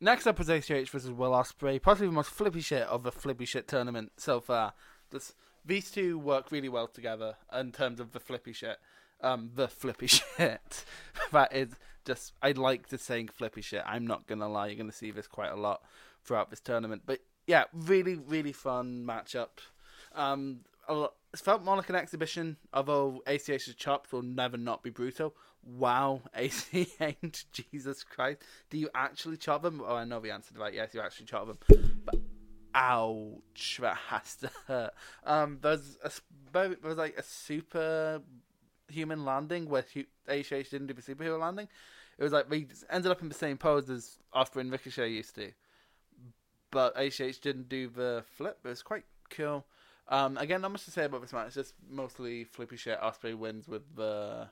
Next 0.00 0.26
up 0.26 0.38
was 0.38 0.50
ACH 0.50 0.90
versus 0.90 1.10
Will 1.10 1.30
Ospreay, 1.30 1.80
possibly 1.80 2.08
the 2.08 2.12
most 2.12 2.30
flippy 2.30 2.60
shit 2.60 2.82
of 2.82 3.04
the 3.04 3.12
flippy 3.12 3.46
shit 3.46 3.66
tournament 3.66 4.12
so 4.18 4.40
far. 4.40 4.74
This, 5.10 5.34
these 5.64 5.90
two 5.90 6.18
work 6.18 6.50
really 6.50 6.68
well 6.68 6.88
together 6.88 7.36
in 7.56 7.72
terms 7.72 7.98
of 7.98 8.12
the 8.12 8.20
flippy 8.20 8.52
shit. 8.52 8.76
Um, 9.22 9.52
the 9.54 9.68
flippy 9.68 10.06
shit. 10.08 10.84
that 11.32 11.54
is 11.54 11.70
just, 12.04 12.34
I 12.42 12.52
like 12.52 12.88
to 12.88 12.98
saying 12.98 13.28
flippy 13.28 13.62
shit. 13.62 13.82
I'm 13.86 14.06
not 14.06 14.26
gonna 14.26 14.48
lie, 14.48 14.66
you're 14.66 14.76
gonna 14.76 14.92
see 14.92 15.12
this 15.12 15.28
quite 15.28 15.52
a 15.52 15.56
lot 15.56 15.80
throughout 16.24 16.50
this 16.50 16.60
tournament. 16.60 17.02
But 17.06 17.20
yeah, 17.46 17.64
really, 17.72 18.16
really 18.16 18.52
fun 18.52 19.06
matchup. 19.08 19.60
Um, 20.14 20.60
it 20.88 21.38
felt 21.38 21.64
more 21.64 21.76
like 21.76 21.88
an 21.88 21.96
exhibition, 21.96 22.56
although 22.72 23.22
ACH's 23.26 23.74
chops 23.74 24.12
will 24.12 24.22
never 24.22 24.56
not 24.56 24.82
be 24.82 24.90
brutal. 24.90 25.34
Wow, 25.62 26.22
ACH, 26.34 27.46
Jesus 27.52 28.04
Christ. 28.04 28.42
Do 28.70 28.78
you 28.78 28.88
actually 28.94 29.36
chop 29.36 29.62
them? 29.62 29.82
Oh, 29.86 29.96
I 29.96 30.04
know 30.04 30.20
the 30.20 30.30
answer 30.30 30.54
to 30.54 30.60
that. 30.60 30.74
Yes, 30.74 30.94
you 30.94 31.00
actually 31.00 31.26
chop 31.26 31.46
them. 31.46 31.58
But 32.04 32.16
ouch, 32.74 33.78
that 33.80 33.96
has 34.08 34.36
to 34.36 34.50
hurt. 34.66 34.94
Um, 35.24 35.58
there's 35.60 35.98
a, 36.04 36.10
there 36.52 36.76
was 36.82 36.96
like 36.96 37.16
a 37.18 37.22
super 37.22 38.22
human 38.88 39.24
landing 39.24 39.68
where 39.68 39.84
ACH 40.28 40.48
didn't 40.48 40.86
do 40.86 40.94
the 40.94 41.02
superhero 41.02 41.40
landing. 41.40 41.68
It 42.18 42.22
was 42.22 42.32
like 42.32 42.48
we 42.48 42.68
ended 42.88 43.10
up 43.10 43.20
in 43.20 43.28
the 43.28 43.34
same 43.34 43.58
pose 43.58 43.90
as 43.90 44.18
Ospreay 44.34 44.62
and 44.62 44.72
Ricochet 44.72 45.08
used 45.08 45.34
to. 45.34 45.52
But 46.70 46.96
ACH 46.96 47.40
didn't 47.40 47.68
do 47.68 47.88
the 47.88 48.24
flip. 48.36 48.58
It 48.64 48.68
was 48.68 48.82
quite 48.82 49.04
cool. 49.30 49.66
Um, 50.08 50.38
again, 50.38 50.60
not 50.60 50.72
much 50.72 50.84
to 50.84 50.90
say 50.90 51.04
about 51.04 51.20
this 51.20 51.32
match. 51.32 51.46
It's 51.48 51.56
just 51.56 51.74
mostly 51.88 52.44
flippy 52.44 52.76
shit. 52.76 53.00
Ospreay 53.00 53.36
wins 53.36 53.66
with 53.66 53.82
the 53.96 54.48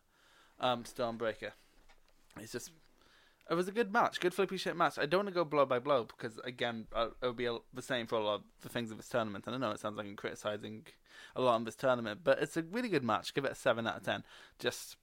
um, 0.60 0.84
Stormbreaker. 0.84 1.52
It's 2.40 2.52
just 2.52 2.70
it 3.50 3.54
was 3.54 3.68
a 3.68 3.72
good 3.72 3.92
match, 3.92 4.20
good 4.20 4.32
flippy 4.32 4.56
shit 4.56 4.76
match. 4.76 4.98
I 4.98 5.04
don't 5.06 5.18
want 5.18 5.28
to 5.28 5.34
go 5.34 5.44
blow 5.44 5.66
by 5.66 5.78
blow 5.78 6.04
because 6.04 6.38
again, 6.44 6.86
uh, 6.94 7.08
it 7.22 7.26
would 7.26 7.36
be 7.36 7.48
the 7.74 7.82
same 7.82 8.06
for 8.06 8.16
a 8.16 8.24
lot 8.24 8.34
of 8.36 8.42
the 8.62 8.70
things 8.70 8.90
of 8.90 8.96
this 8.96 9.08
tournament. 9.08 9.46
And 9.46 9.54
I 9.54 9.58
know 9.58 9.70
it 9.70 9.80
sounds 9.80 9.98
like 9.98 10.06
I'm 10.06 10.16
criticizing 10.16 10.86
a 11.36 11.42
lot 11.42 11.56
of 11.56 11.64
this 11.66 11.76
tournament, 11.76 12.20
but 12.24 12.40
it's 12.40 12.56
a 12.56 12.62
really 12.62 12.88
good 12.88 13.04
match. 13.04 13.34
Give 13.34 13.44
it 13.44 13.52
a 13.52 13.56
seven 13.56 13.86
out 13.86 13.98
of 13.98 14.02
ten. 14.02 14.24
Just, 14.58 14.96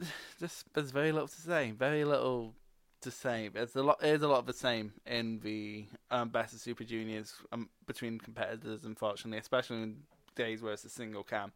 just 0.38 0.72
there's 0.74 0.90
very 0.90 1.10
little 1.10 1.28
to 1.28 1.40
say. 1.40 1.70
Very 1.70 2.04
little 2.04 2.54
to 3.02 3.10
say. 3.10 3.48
There's 3.52 3.76
a 3.76 3.82
lot. 3.82 4.00
There's 4.00 4.22
a 4.22 4.28
lot 4.28 4.38
of 4.38 4.46
the 4.46 4.52
same 4.52 4.92
in 5.06 5.40
the 5.40 5.86
um, 6.10 6.28
best 6.28 6.54
of 6.54 6.60
Super 6.60 6.84
Juniors 6.84 7.34
um, 7.52 7.68
between 7.86 8.18
competitors. 8.18 8.84
Unfortunately, 8.84 9.38
especially 9.38 9.82
in 9.82 9.96
days 10.34 10.62
where 10.62 10.72
it's 10.72 10.84
a 10.84 10.90
single 10.90 11.22
cam 11.22 11.52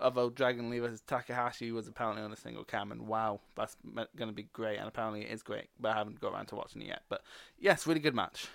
although 0.00 0.30
Dragon 0.30 0.70
Lee 0.70 0.78
versus 0.78 1.02
Takahashi 1.02 1.72
was 1.72 1.88
apparently 1.88 2.22
on 2.22 2.32
a 2.32 2.36
single 2.36 2.64
cam, 2.64 2.92
and 2.92 3.06
wow, 3.06 3.40
that's 3.54 3.76
going 3.94 4.28
to 4.28 4.34
be 4.34 4.48
great, 4.52 4.78
and 4.78 4.88
apparently 4.88 5.22
it 5.22 5.30
is 5.30 5.42
great, 5.42 5.68
but 5.78 5.90
I 5.90 5.94
haven't 5.96 6.20
got 6.20 6.32
around 6.32 6.46
to 6.46 6.56
watching 6.56 6.82
it 6.82 6.88
yet. 6.88 7.02
But 7.08 7.22
yes, 7.58 7.86
really 7.86 8.00
good 8.00 8.14
match. 8.14 8.48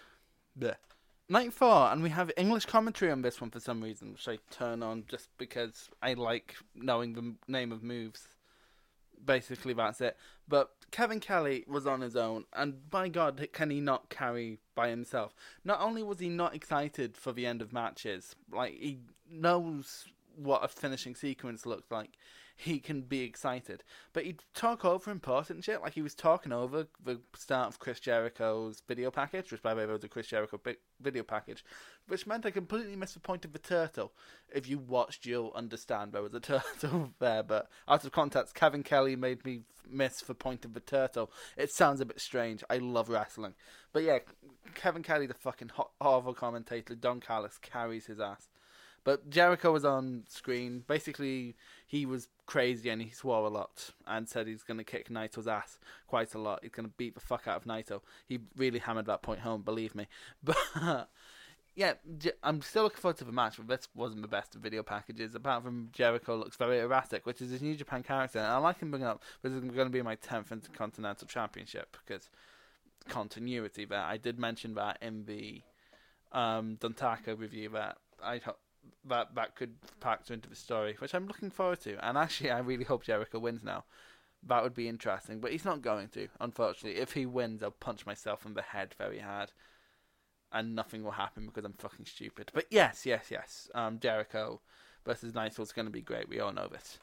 Blech. 0.60 0.75
Night 1.29 1.51
four, 1.51 1.91
and 1.91 2.01
we 2.01 2.10
have 2.10 2.32
English 2.38 2.65
commentary 2.65 3.12
on 3.12 3.22
this 3.22 3.41
one 3.41 3.50
for 3.50 3.60
some 3.60 3.84
reason, 3.84 4.13
which 4.13 4.27
I 4.27 4.38
turn 4.50 4.82
on 4.82 5.03
just 5.10 5.27
because 5.38 5.89
I 6.01 6.13
like 6.13 6.56
knowing 6.74 7.13
the 7.13 7.36
name 7.51 7.74
of 7.74 7.84
moves. 7.84 8.29
Basically, 9.24 9.74
that's 9.74 10.02
it. 10.02 10.18
But 10.48 10.72
Kevin 10.92 11.20
Kelly 11.20 11.66
was 11.68 11.86
on 11.86 12.02
his 12.02 12.16
own, 12.16 12.46
and 12.54 12.90
by 12.90 13.10
God, 13.10 13.48
can 13.52 13.70
he 13.70 13.82
not 13.82 14.10
carry 14.10 14.60
by 14.76 14.90
himself? 14.90 15.36
Not 15.64 15.82
only 15.82 16.04
was 16.04 16.20
he 16.20 16.30
not 16.30 16.56
excited 16.56 17.18
for 17.18 17.34
the 17.34 17.46
end 17.46 17.62
of 17.62 17.74
matches, 17.74 18.36
like 18.52 18.74
he 18.74 19.00
knows 19.30 20.06
what 20.36 20.64
a 20.64 20.68
finishing 20.68 21.16
sequence 21.16 21.66
looks 21.66 21.92
like, 21.92 22.12
he 22.60 22.80
can 22.80 23.02
be 23.02 23.22
excited. 23.22 23.84
But 24.14 24.26
he'd 24.26 24.42
talk 24.56 24.84
over 24.84 25.12
important 25.12 25.64
shit, 25.64 25.82
like 25.82 25.94
he 25.94 26.02
was 26.02 26.16
talking 26.16 26.52
over 26.52 26.88
the 27.04 27.22
start 27.36 27.68
of 27.68 27.80
Chris 27.80 28.00
Jericho's 28.00 28.82
video 28.88 29.12
package, 29.12 29.52
which 29.52 29.62
by 29.62 29.74
the 29.76 29.82
way 29.82 29.86
was 29.86 30.04
a 30.04 30.10
Chris 30.10 30.28
Jericho 30.28 30.60
video 31.00 31.22
package, 31.22 31.63
which 32.08 32.26
meant 32.26 32.48
I 32.48 32.52
completely 32.52 32.96
missed 32.96 33.13
the 33.13 33.20
point 33.20 33.46
of 33.46 33.54
the 33.54 33.60
turtle. 33.60 34.12
If 34.54 34.67
you 34.67 34.80
watched, 34.80 35.28
you'll 35.28 35.54
understand 35.56 36.12
there 36.12 36.24
was 36.24 36.34
a 36.34 36.39
turtle 36.41 37.13
there, 37.20 37.43
but 37.43 37.70
out 37.88 38.04
of 38.04 38.12
context, 38.12 38.56
Kevin 38.56 38.82
Kelly 38.82 39.15
made 39.15 39.46
me 39.46 39.62
miss 39.88 40.22
the 40.22 40.34
point 40.34 40.65
of 40.65 40.74
the 40.74 40.80
turtle. 40.80 41.32
It 41.56 41.72
sounds 41.72 42.02
a 42.02 42.06
bit 42.06 42.20
strange. 42.20 42.63
I 42.72 42.80
love 42.80 43.08
wrestling. 43.08 43.54
But 43.93 44.02
yeah, 44.04 44.20
Kevin 44.74 45.04
Kelly, 45.04 45.28
the 45.28 45.36
fucking 45.36 45.72
horrible 46.02 46.34
commentator, 46.34 46.96
Don 46.96 47.20
Callis, 47.20 47.60
carries 47.62 48.08
his 48.08 48.20
ass. 48.20 48.50
But 49.04 49.30
Jericho 49.30 49.72
was 49.72 49.86
on 49.86 50.26
screen. 50.28 50.84
Basically, 50.86 51.56
he 51.86 52.06
was 52.06 52.28
crazy 52.48 52.90
and 52.90 53.02
he 53.02 53.12
swore 53.12 53.46
a 53.46 53.50
lot 53.50 53.92
and 54.08 54.28
said 54.28 54.48
he's 54.48 54.64
going 54.64 54.80
to 54.80 54.84
kick 54.84 55.10
Naito's 55.10 55.48
ass 55.48 55.78
quite 56.08 56.34
a 56.34 56.40
lot. 56.40 56.60
He's 56.64 56.72
going 56.72 56.88
to 56.88 56.94
beat 56.98 57.14
the 57.14 57.20
fuck 57.20 57.48
out 57.48 57.58
of 57.58 57.66
Naito. 57.66 58.02
He 58.28 58.40
really 58.56 58.80
hammered 58.80 59.06
that 59.06 59.22
point 59.22 59.42
home, 59.42 59.62
believe 59.62 59.94
me. 59.94 60.08
But 60.44 61.10
yeah, 61.76 61.94
I'm 62.42 62.64
still 62.64 62.84
looking 62.84 62.98
forward 62.98 63.18
to 63.18 63.24
the 63.24 63.32
match, 63.32 63.58
but 63.58 63.68
this 63.68 63.88
wasn't 63.94 64.24
the 64.24 64.28
best 64.28 64.56
of 64.56 64.62
video 64.62 64.82
packages. 64.82 65.36
Apart 65.36 65.64
from 65.64 65.90
Jericho 65.92 66.36
looks 66.36 66.58
very 66.58 66.80
erratic, 66.80 67.28
which 67.28 67.40
is 67.40 67.52
his 67.52 67.62
New 67.62 67.76
Japan 67.76 68.02
character. 68.02 68.40
And 68.40 68.48
I 68.48 68.58
like 68.58 68.80
him 68.80 68.90
bringing 68.90 69.08
up, 69.08 69.22
this 69.44 69.54
is 69.54 69.60
going 69.60 69.86
to 69.88 69.92
be 69.92 70.02
my 70.02 70.16
10th 70.16 70.52
Intercontinental 70.52 71.28
Championship 71.28 71.96
because 72.04 72.32
continuity 73.08 73.86
there. 73.86 74.02
I 74.02 74.18
did 74.18 74.40
mention 74.40 74.74
that 74.74 74.98
in 75.04 75.26
the 75.26 75.62
um, 76.32 76.78
Dontaku 76.82 77.38
review 77.38 77.70
that 77.70 77.98
I 78.24 78.42
that 79.06 79.36
that 79.36 79.56
could 79.56 79.76
factor 80.00 80.34
into 80.34 80.50
the 80.50 80.56
story, 80.56 80.95
which 81.00 81.13
I'm 81.13 81.28
looking 81.28 81.50
forward 81.50 81.82
to. 81.82 82.06
And 82.06 82.17
actually, 82.17 82.52
I 82.52 82.60
really 82.60 82.84
hope 82.84 83.04
Jericho 83.04 83.39
wins 83.39 83.63
now. 83.63 83.86
That 84.43 84.63
would 84.63 84.76
be 84.76 84.88
interesting, 84.88 85.39
but 85.39 85.52
he's 85.52 85.65
not 85.65 85.82
going 85.82 86.10
to. 86.10 86.28
Unfortunately, 86.39 87.00
if 87.00 87.13
he 87.13 87.26
wins, 87.26 87.63
I'll 87.63 87.71
punch 87.71 88.06
myself 88.06 88.45
in 88.45 88.54
the 88.54 88.62
head 88.62 88.95
very 88.97 89.19
hard, 89.19 89.52
and 90.52 90.76
nothing 90.76 91.04
will 91.04 91.12
happen 91.12 91.47
because 91.47 91.65
I'm 91.65 91.73
fucking 91.73 92.06
stupid. 92.06 92.52
But 92.54 92.65
yes, 92.69 93.06
yes, 93.06 93.26
yes. 93.32 93.69
Um, 93.73 94.00
Jericho 94.00 94.62
versus 95.06 95.34
Naito 95.34 95.62
is 95.62 95.71
going 95.71 95.88
to 95.88 95.91
be 95.91 96.02
great. 96.02 96.30
We 96.30 96.39
all 96.39 96.54
know 96.54 96.67
this. 96.71 97.00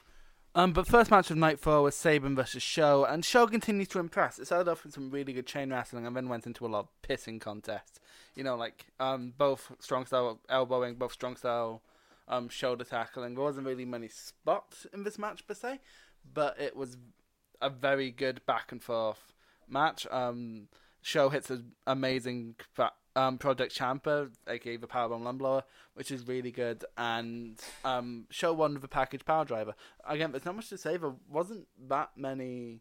Um, 0.57 0.73
but 0.73 0.87
first 0.87 1.11
match 1.11 1.33
of 1.33 1.37
night 1.37 1.59
four 1.59 1.83
was 1.83 1.97
Sabin 1.97 2.37
versus 2.37 2.63
SHO, 2.63 3.05
and 3.05 3.25
SHO 3.25 3.49
continued 3.49 3.91
to 3.91 3.99
impress. 3.99 4.39
It 4.39 4.47
started 4.47 4.71
off 4.71 4.85
with 4.85 4.95
some 4.95 5.11
really 5.11 5.33
good 5.33 5.47
chain 5.47 5.71
wrestling, 5.71 6.07
and 6.07 6.15
then 6.15 6.29
went 6.29 6.47
into 6.47 6.65
a 6.65 6.69
lot 6.69 6.81
of 6.81 6.89
pissing 7.03 7.41
contests. 7.41 7.99
You 8.35 8.45
know, 8.45 8.57
like 8.57 8.87
um, 8.99 9.33
both 9.37 9.73
strong 9.79 10.07
style 10.07 10.41
elbowing, 10.49 10.97
both 10.97 11.13
strong 11.13 11.37
style 11.37 11.83
um, 12.29 12.49
shoulder 12.49 12.85
tackling. 12.85 13.35
There 13.35 13.45
wasn't 13.45 13.67
really 13.67 13.85
many 13.85 14.09
spots 14.09 14.87
in 14.93 15.05
this 15.05 15.19
match 15.19 15.47
per 15.47 15.55
se, 15.55 15.81
but 16.33 16.61
it 16.61 16.77
was 16.77 16.97
a 17.61 17.71
very 17.71 18.11
good 18.11 18.45
back 18.47 18.73
and 18.73 18.83
forth 18.83 19.33
match. 19.69 20.07
Um, 20.11 20.69
SHO 21.03 21.29
hits 21.29 21.51
an 21.51 21.73
amazing 21.87 22.57
um, 23.17 23.39
Project 23.39 23.75
Champa, 23.75 24.29
aka 24.49 24.77
the 24.77 24.87
Powerbomb 24.87 25.23
Lumblower, 25.23 25.63
which 25.95 26.11
is 26.11 26.27
really 26.27 26.51
good, 26.51 26.85
and 26.97 27.61
um, 27.85 28.27
SHO 28.31 28.55
one 28.55 28.75
with 28.75 28.85
a 28.85 28.89
package 28.89 29.25
power 29.25 29.45
driver. 29.45 29.75
Again, 30.09 30.33
there's 30.33 30.45
not 30.45 30.57
much 30.57 30.71
to 30.71 30.79
say. 30.79 30.97
There 30.97 31.15
wasn't 31.29 31.67
that 31.89 32.11
many 32.17 32.81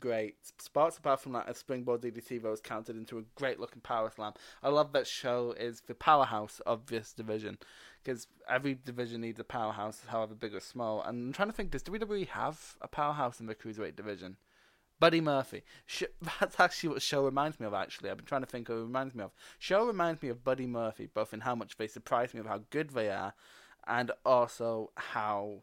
great 0.00 0.36
spots 0.58 0.98
apart 0.98 1.20
from 1.20 1.32
that 1.32 1.48
a 1.48 1.54
springboard 1.54 2.02
DDT 2.02 2.42
was 2.42 2.60
counted 2.60 2.96
into 2.96 3.18
a 3.18 3.24
great 3.36 3.60
looking 3.60 3.80
power 3.80 4.10
slam. 4.10 4.32
I 4.62 4.68
love 4.68 4.92
that 4.92 5.06
SHO 5.06 5.54
is 5.58 5.82
the 5.82 5.94
powerhouse 5.94 6.60
of 6.66 6.86
this 6.86 7.12
division 7.12 7.58
because 8.02 8.26
every 8.48 8.74
division 8.74 9.22
needs 9.22 9.40
a 9.40 9.44
powerhouse, 9.44 10.02
however 10.06 10.34
big 10.34 10.54
or 10.54 10.60
small. 10.60 11.02
And 11.02 11.28
I'm 11.28 11.32
trying 11.32 11.48
to 11.48 11.54
think, 11.54 11.70
does 11.70 11.82
WWE 11.82 12.28
have 12.28 12.76
a 12.80 12.88
powerhouse 12.88 13.40
in 13.40 13.46
the 13.46 13.54
cruiserweight 13.54 13.96
division? 13.96 14.36
Buddy 15.00 15.20
Murphy. 15.20 15.62
That's 16.40 16.60
actually 16.60 16.90
what 16.90 17.02
SHO 17.02 17.24
reminds 17.24 17.58
me 17.58 17.66
of. 17.66 17.74
Actually, 17.74 18.10
I've 18.10 18.16
been 18.16 18.26
trying 18.26 18.42
to 18.42 18.46
think 18.46 18.68
of 18.68 18.78
it 18.78 18.82
reminds 18.82 19.14
me 19.14 19.24
of. 19.24 19.32
SHO 19.58 19.86
reminds 19.86 20.22
me 20.22 20.28
of 20.28 20.44
Buddy 20.44 20.66
Murphy, 20.66 21.08
both 21.12 21.34
in 21.34 21.40
how 21.40 21.54
much 21.54 21.76
they 21.76 21.88
surprise 21.88 22.34
me 22.34 22.40
of 22.40 22.46
how 22.46 22.60
good 22.70 22.90
they 22.90 23.08
are, 23.10 23.34
and 23.86 24.10
also 24.24 24.90
how 24.96 25.62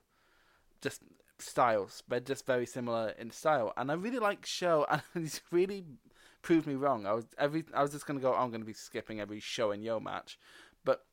just 0.81 1.01
styles. 1.41 2.03
They're 2.07 2.19
just 2.19 2.45
very 2.45 2.65
similar 2.65 3.09
in 3.17 3.31
style, 3.31 3.73
and 3.77 3.91
I 3.91 3.95
really 3.95 4.19
like 4.19 4.45
SHO, 4.45 4.85
and 4.89 5.01
he's 5.13 5.41
really 5.51 5.85
proved 6.41 6.67
me 6.67 6.75
wrong. 6.75 7.05
I 7.05 7.13
was 7.13 7.25
every 7.37 7.63
I 7.73 7.81
was 7.81 7.91
just 7.91 8.05
gonna 8.05 8.19
go. 8.19 8.33
Oh, 8.33 8.37
I'm 8.37 8.51
gonna 8.51 8.65
be 8.65 8.73
skipping 8.73 9.19
every 9.19 9.39
SHO 9.39 9.71
and 9.71 9.83
YOH 9.83 9.99
match, 9.99 10.39
but 10.83 11.05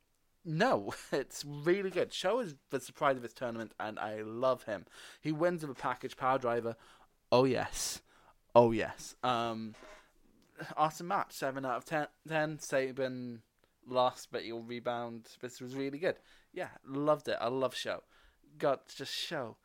no, 0.45 0.93
it's 1.11 1.43
really 1.45 1.89
good. 1.89 2.13
SHO 2.13 2.39
is 2.39 2.55
the 2.69 2.79
surprise 2.79 3.17
of 3.17 3.21
this 3.21 3.33
tournament, 3.33 3.73
and 3.79 3.99
I 3.99 4.21
love 4.21 4.63
him. 4.63 4.85
He 5.21 5.31
wins 5.31 5.61
with 5.61 5.77
a 5.77 5.81
package 5.81 6.17
power 6.17 6.37
driver. 6.37 6.75
Oh 7.31 7.45
yes. 7.45 8.01
Oh 8.55 8.71
yes. 8.71 9.15
Um, 9.23 9.75
awesome 10.75 11.07
match. 11.07 11.33
Seven 11.33 11.65
out 11.65 11.77
of 11.77 11.85
ten. 11.85 12.07
Ten. 12.27 12.59
Sabin 12.59 13.41
lost, 13.87 14.29
but 14.31 14.43
he'll 14.43 14.61
rebound. 14.61 15.27
This 15.41 15.61
was 15.61 15.75
really 15.75 15.99
good. 15.99 16.15
Yeah, 16.53 16.69
loved 16.85 17.27
it. 17.27 17.37
I 17.39 17.47
love 17.47 17.75
SHO. 17.75 18.03
God, 18.57 18.79
just 18.95 19.13
SHO. 19.13 19.57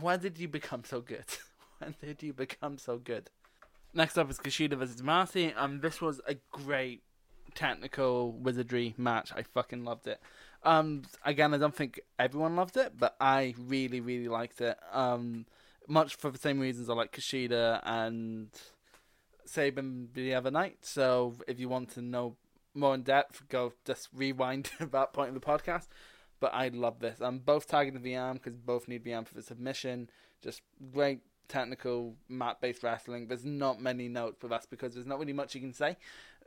When 0.00 0.20
did 0.20 0.38
you 0.38 0.48
become 0.48 0.84
so 0.84 1.00
good? 1.00 1.24
when 1.78 1.94
did 2.00 2.22
you 2.22 2.32
become 2.32 2.78
so 2.78 2.98
good? 2.98 3.30
Next 3.94 4.18
up 4.18 4.30
is 4.30 4.38
Kushida 4.38 4.76
versus 4.76 5.02
Marty, 5.02 5.52
and 5.56 5.80
this 5.80 6.00
was 6.00 6.20
a 6.26 6.36
great 6.50 7.02
technical 7.54 8.32
wizardry 8.32 8.94
match. 8.98 9.32
I 9.34 9.42
fucking 9.42 9.84
loved 9.84 10.06
it. 10.06 10.20
Um, 10.62 11.02
again, 11.24 11.54
I 11.54 11.58
don't 11.58 11.74
think 11.74 12.00
everyone 12.18 12.56
loved 12.56 12.76
it, 12.76 12.92
but 12.98 13.16
I 13.20 13.54
really, 13.58 14.00
really 14.00 14.28
liked 14.28 14.60
it. 14.60 14.76
Um, 14.92 15.46
much 15.88 16.16
for 16.16 16.30
the 16.30 16.38
same 16.38 16.58
reasons 16.58 16.90
I 16.90 16.94
like 16.94 17.12
Kushida 17.12 17.80
and 17.84 18.48
Sabin 19.44 20.08
the 20.12 20.34
other 20.34 20.50
night. 20.50 20.78
So 20.82 21.34
if 21.46 21.60
you 21.60 21.68
want 21.68 21.90
to 21.94 22.02
know 22.02 22.36
more 22.74 22.94
in 22.94 23.02
depth, 23.02 23.48
go 23.48 23.72
just 23.84 24.08
rewind 24.14 24.70
that 24.80 25.12
point 25.12 25.28
of 25.28 25.34
the 25.34 25.40
podcast. 25.40 25.86
But 26.38 26.52
I 26.54 26.68
love 26.68 27.00
this. 27.00 27.20
I'm 27.20 27.38
both 27.38 27.66
the 27.68 27.76
VM 27.76 28.34
because 28.34 28.54
both 28.54 28.88
need 28.88 29.04
VM 29.04 29.26
for 29.26 29.34
the 29.34 29.42
submission. 29.42 30.10
Just 30.42 30.62
great 30.92 31.20
technical 31.48 32.14
mat 32.28 32.60
based 32.60 32.82
wrestling. 32.82 33.28
There's 33.28 33.44
not 33.44 33.80
many 33.80 34.08
notes, 34.08 34.36
but 34.40 34.50
that's 34.50 34.66
because 34.66 34.94
there's 34.94 35.06
not 35.06 35.18
really 35.18 35.32
much 35.32 35.54
you 35.54 35.60
can 35.60 35.72
say. 35.72 35.96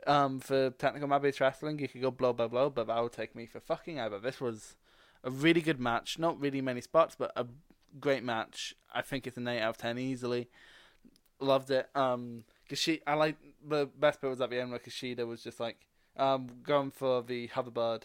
Um, 0.06 0.40
for 0.40 0.70
technical 0.70 1.08
mat 1.08 1.22
based 1.22 1.40
wrestling, 1.40 1.78
you 1.78 1.88
could 1.88 2.00
go 2.00 2.10
blow 2.10 2.32
by 2.32 2.46
blow, 2.46 2.70
but 2.70 2.86
that 2.86 3.02
would 3.02 3.12
take 3.12 3.34
me 3.34 3.46
for 3.46 3.60
fucking 3.60 3.98
ever. 3.98 4.18
This 4.18 4.40
was 4.40 4.76
a 5.24 5.30
really 5.30 5.60
good 5.60 5.80
match. 5.80 6.18
Not 6.18 6.40
really 6.40 6.60
many 6.60 6.80
spots, 6.80 7.16
but 7.18 7.32
a 7.36 7.46
great 7.98 8.22
match. 8.22 8.74
I 8.92 9.02
think 9.02 9.26
it's 9.26 9.36
an 9.36 9.48
8 9.48 9.60
out 9.60 9.70
of 9.70 9.76
10 9.78 9.98
easily. 9.98 10.48
Loved 11.40 11.70
it. 11.70 11.88
Um, 11.94 12.44
Kushida, 12.68 13.00
I 13.06 13.14
like 13.14 13.36
the 13.66 13.86
best 13.98 14.20
bit 14.20 14.30
was 14.30 14.40
at 14.40 14.50
the 14.50 14.60
end 14.60 14.70
where 14.70 14.78
Kushida 14.78 15.26
was 15.26 15.42
just 15.42 15.58
like 15.58 15.78
um, 16.16 16.48
going 16.62 16.90
for 16.90 17.22
the 17.22 17.48
hoverboard. 17.48 18.02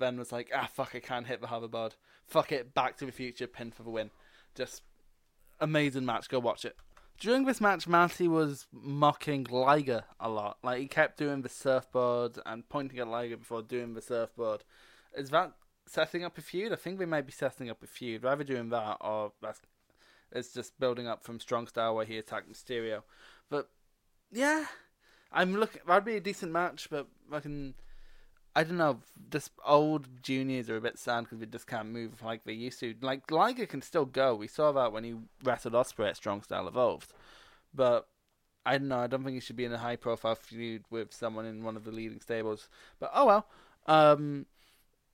Then 0.00 0.18
was 0.18 0.32
like, 0.32 0.50
ah, 0.54 0.68
fuck, 0.72 0.94
I 0.94 1.00
can't 1.00 1.26
hit 1.26 1.40
the 1.40 1.46
hoverboard. 1.46 1.92
Fuck 2.26 2.52
it, 2.52 2.74
Back 2.74 2.96
to 2.98 3.06
the 3.06 3.12
Future, 3.12 3.46
pin 3.46 3.70
for 3.70 3.82
the 3.82 3.90
win. 3.90 4.10
Just 4.54 4.82
amazing 5.60 6.04
match. 6.04 6.28
Go 6.28 6.40
watch 6.40 6.64
it. 6.64 6.76
During 7.18 7.44
this 7.44 7.60
match, 7.60 7.86
Marty 7.86 8.26
was 8.28 8.66
mocking 8.72 9.46
Liger 9.50 10.04
a 10.18 10.28
lot. 10.28 10.58
Like 10.62 10.80
he 10.80 10.86
kept 10.86 11.18
doing 11.18 11.42
the 11.42 11.48
surfboard 11.48 12.38
and 12.46 12.68
pointing 12.68 12.98
at 12.98 13.08
Liger 13.08 13.36
before 13.36 13.62
doing 13.62 13.94
the 13.94 14.00
surfboard. 14.00 14.64
Is 15.14 15.30
that 15.30 15.52
setting 15.86 16.24
up 16.24 16.38
a 16.38 16.40
feud? 16.40 16.72
I 16.72 16.76
think 16.76 16.98
they 16.98 17.04
might 17.04 17.26
be 17.26 17.32
setting 17.32 17.68
up 17.68 17.82
a 17.82 17.86
feud. 17.86 18.24
Rather 18.24 18.42
doing 18.42 18.70
that, 18.70 18.96
or 19.02 19.32
that's 19.42 19.60
it's 20.32 20.54
just 20.54 20.78
building 20.78 21.06
up 21.08 21.22
from 21.22 21.40
Strong 21.40 21.66
Style 21.66 21.94
where 21.94 22.06
he 22.06 22.16
attacked 22.16 22.50
Mysterio. 22.50 23.02
But 23.48 23.68
yeah, 24.30 24.66
I'm 25.32 25.56
looking. 25.56 25.82
That'd 25.86 26.04
be 26.04 26.16
a 26.16 26.20
decent 26.20 26.52
match, 26.52 26.88
but 26.90 27.06
can. 27.42 27.74
I 28.54 28.64
don't 28.64 28.78
know. 28.78 29.00
Just 29.30 29.52
old 29.64 30.08
juniors 30.22 30.68
are 30.68 30.76
a 30.76 30.80
bit 30.80 30.98
sad 30.98 31.24
because 31.24 31.38
they 31.38 31.46
just 31.46 31.66
can't 31.66 31.88
move 31.88 32.22
like 32.22 32.44
they 32.44 32.52
used 32.52 32.80
to. 32.80 32.94
Like 33.00 33.30
Liger 33.30 33.66
can 33.66 33.82
still 33.82 34.04
go. 34.04 34.34
We 34.34 34.48
saw 34.48 34.72
that 34.72 34.92
when 34.92 35.04
he 35.04 35.14
wrestled 35.44 35.74
Ospreay 35.74 36.08
at 36.08 36.16
Strong 36.16 36.42
Style 36.42 36.66
Evolved, 36.66 37.12
but 37.72 38.08
I 38.66 38.78
don't 38.78 38.88
know. 38.88 38.98
I 38.98 39.06
don't 39.06 39.22
think 39.24 39.34
he 39.34 39.40
should 39.40 39.56
be 39.56 39.64
in 39.64 39.72
a 39.72 39.78
high 39.78 39.96
profile 39.96 40.34
feud 40.34 40.84
with 40.90 41.14
someone 41.14 41.46
in 41.46 41.62
one 41.62 41.76
of 41.76 41.84
the 41.84 41.92
leading 41.92 42.20
stables. 42.20 42.68
But 42.98 43.12
oh 43.14 43.26
well. 43.26 43.46
Um, 43.86 44.46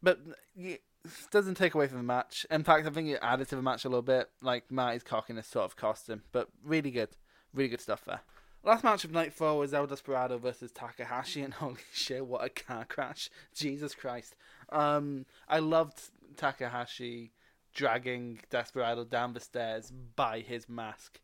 but 0.03 0.19
it 0.57 0.83
doesn't 1.31 1.55
take 1.57 1.75
away 1.75 1.89
from 1.89 1.99
the 1.99 2.05
match. 2.05 2.47
In 2.51 2.65
fact, 2.65 2.87
I 2.87 2.91
think 2.91 3.09
it 3.09 3.19
added 3.23 3.49
to 3.51 3.57
the 3.57 3.63
match 3.63 3.85
a 3.85 3.89
little 3.89 4.03
bit. 4.03 4.31
Like 4.41 4.71
Marty's 4.71 5.03
cockiness 5.03 5.47
sort 5.47 5.67
of 5.67 5.77
cost 5.77 6.09
him, 6.09 6.23
but 6.33 6.49
really 6.65 6.91
good, 6.91 7.11
really 7.53 7.69
good 7.69 7.81
stuff 7.81 8.05
there. 8.05 8.21
Last 8.67 8.83
match 8.83 9.05
of 9.05 9.13
night 9.13 9.33
four 9.33 9.57
was 9.57 9.73
El 9.73 9.87
Desperado 9.87 10.39
versus 10.39 10.73
Takahashi, 10.73 11.41
and 11.41 11.55
holy 11.55 11.77
shit, 11.93 12.27
what 12.27 12.45
a 12.45 12.49
car 12.49 12.85
crash! 12.85 13.31
Jesus 13.55 13.95
Christ. 13.95 14.35
Um, 14.71 15.25
I 15.49 15.61
loved 15.61 16.01
Takahashi 16.37 17.31
dragging 17.73 18.41
Desperado 18.51 19.05
down 19.05 19.35
the 19.35 19.41
stairs 19.41 19.93
by 20.17 20.41
his 20.41 20.69
mask. 20.69 21.21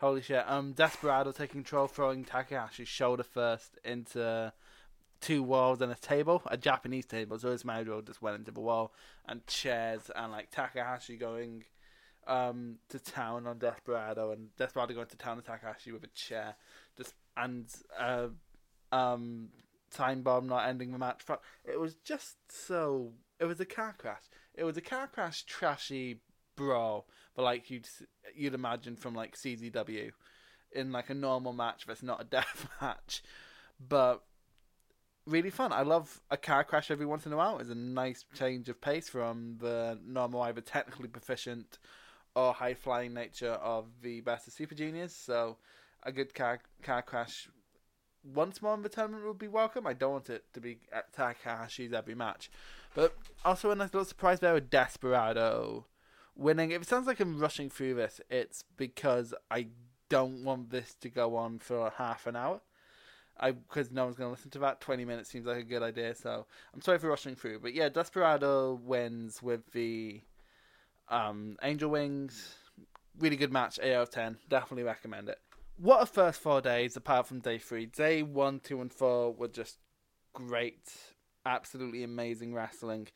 Holy 0.00 0.20
shit. 0.20 0.44
Um, 0.48 0.72
Desperado 0.72 1.30
taking 1.30 1.60
control, 1.62 1.86
throwing 1.86 2.24
Takahashi's 2.24 2.88
shoulder 2.88 3.22
first 3.22 3.78
into 3.84 4.52
two 5.20 5.44
walls 5.44 5.80
and 5.80 5.92
a 5.92 5.94
table, 5.94 6.42
a 6.46 6.56
Japanese 6.56 7.06
table. 7.06 7.38
So 7.38 7.52
his 7.52 7.64
Mario 7.64 8.02
just 8.02 8.20
went 8.20 8.36
into 8.36 8.50
the 8.50 8.60
wall, 8.60 8.92
and 9.28 9.46
chairs, 9.46 10.10
and 10.16 10.32
like 10.32 10.50
Takahashi 10.50 11.18
going 11.18 11.66
um, 12.26 12.76
to 12.88 12.98
town 12.98 13.46
on 13.46 13.58
Desperado, 13.58 14.32
and 14.32 14.54
Desperado 14.56 14.94
going 14.94 15.06
to 15.06 15.16
town 15.16 15.36
on 15.36 15.42
Takahashi 15.42 15.92
with 15.92 16.04
a 16.04 16.08
chair, 16.08 16.56
just 16.96 17.14
and 17.36 17.66
uh, 17.98 18.28
um, 18.92 19.48
time 19.90 20.22
bomb 20.22 20.46
not 20.46 20.68
ending 20.68 20.92
the 20.92 20.98
match. 20.98 21.22
It 21.64 21.78
was 21.78 21.96
just 22.04 22.36
so. 22.48 23.12
It 23.40 23.44
was 23.46 23.60
a 23.60 23.64
car 23.64 23.94
crash. 23.98 24.22
It 24.54 24.64
was 24.64 24.76
a 24.76 24.80
car 24.80 25.08
crash, 25.08 25.44
trashy 25.44 26.20
brawl, 26.56 27.06
but 27.34 27.42
like 27.42 27.70
you'd 27.70 27.88
you'd 28.34 28.54
imagine 28.54 28.96
from 28.96 29.14
like 29.14 29.36
CZW, 29.36 30.12
in 30.72 30.92
like 30.92 31.10
a 31.10 31.14
normal 31.14 31.52
match 31.52 31.86
that's 31.86 32.02
not 32.02 32.20
a 32.20 32.24
death 32.30 32.68
match, 32.80 33.22
but 33.80 34.22
really 35.26 35.50
fun. 35.50 35.72
I 35.72 35.82
love 35.82 36.20
a 36.30 36.36
car 36.36 36.64
crash 36.64 36.90
every 36.90 37.06
once 37.06 37.26
in 37.26 37.32
a 37.32 37.36
while. 37.36 37.58
It's 37.58 37.70
a 37.70 37.74
nice 37.74 38.24
change 38.34 38.68
of 38.68 38.80
pace 38.80 39.08
from 39.08 39.56
the 39.60 39.98
normal, 40.04 40.42
either 40.42 40.60
technically 40.60 41.08
proficient 41.08 41.78
or 42.34 42.52
high 42.52 42.74
flying 42.74 43.14
nature 43.14 43.52
of 43.52 43.86
the 44.02 44.20
best 44.20 44.46
of 44.46 44.52
Super 44.52 44.74
Juniors. 44.74 45.14
So 45.14 45.56
a 46.02 46.12
good 46.12 46.34
car 46.34 46.60
car 46.82 47.02
crash 47.02 47.48
once 48.24 48.62
more 48.62 48.74
in 48.74 48.82
the 48.82 48.88
tournament 48.88 49.26
would 49.26 49.38
be 49.38 49.48
welcome. 49.48 49.86
I 49.86 49.92
don't 49.92 50.12
want 50.12 50.30
it 50.30 50.44
to 50.54 50.60
be 50.60 50.78
at 50.92 51.14
Takahashi's 51.14 51.92
every 51.92 52.14
match. 52.14 52.50
But 52.94 53.14
also 53.44 53.70
a 53.70 53.74
nice 53.74 53.92
little 53.92 54.04
surprise 54.04 54.40
there 54.40 54.54
with 54.54 54.70
Desperado 54.70 55.86
winning. 56.34 56.70
If 56.70 56.82
it 56.82 56.88
sounds 56.88 57.06
like 57.06 57.20
I'm 57.20 57.38
rushing 57.38 57.68
through 57.68 57.94
this, 57.94 58.20
it's 58.30 58.64
because 58.76 59.34
I 59.50 59.68
don't 60.08 60.44
want 60.44 60.70
this 60.70 60.94
to 61.00 61.08
go 61.08 61.36
on 61.36 61.58
for 61.58 61.92
half 61.96 62.26
an 62.26 62.36
hour. 62.36 62.60
I 63.38 63.50
because 63.50 63.90
no 63.90 64.04
one's 64.04 64.16
going 64.16 64.28
to 64.28 64.32
listen 64.32 64.50
to 64.52 64.60
that. 64.60 64.80
Twenty 64.80 65.04
minutes 65.04 65.28
seems 65.28 65.46
like 65.46 65.58
a 65.58 65.64
good 65.64 65.82
idea, 65.82 66.14
so 66.14 66.46
I'm 66.72 66.80
sorry 66.80 66.98
for 66.98 67.08
rushing 67.08 67.34
through. 67.34 67.60
But 67.60 67.74
yeah, 67.74 67.88
Desperado 67.88 68.80
wins 68.82 69.42
with 69.42 69.72
the 69.72 70.20
um, 71.08 71.56
Angel 71.62 71.90
Wings, 71.90 72.54
really 73.18 73.36
good 73.36 73.52
match, 73.52 73.78
8 73.82 73.94
out 73.94 74.02
of 74.02 74.10
10. 74.10 74.38
Definitely 74.48 74.84
recommend 74.84 75.28
it. 75.28 75.38
What 75.76 76.02
a 76.02 76.06
first 76.06 76.40
four 76.40 76.60
days, 76.60 76.96
apart 76.96 77.26
from 77.26 77.40
day 77.40 77.58
three. 77.58 77.86
Day 77.86 78.22
one, 78.22 78.60
two, 78.60 78.80
and 78.80 78.92
four 78.92 79.32
were 79.32 79.48
just 79.48 79.78
great, 80.32 80.92
absolutely 81.44 82.04
amazing 82.04 82.54
wrestling. 82.54 83.08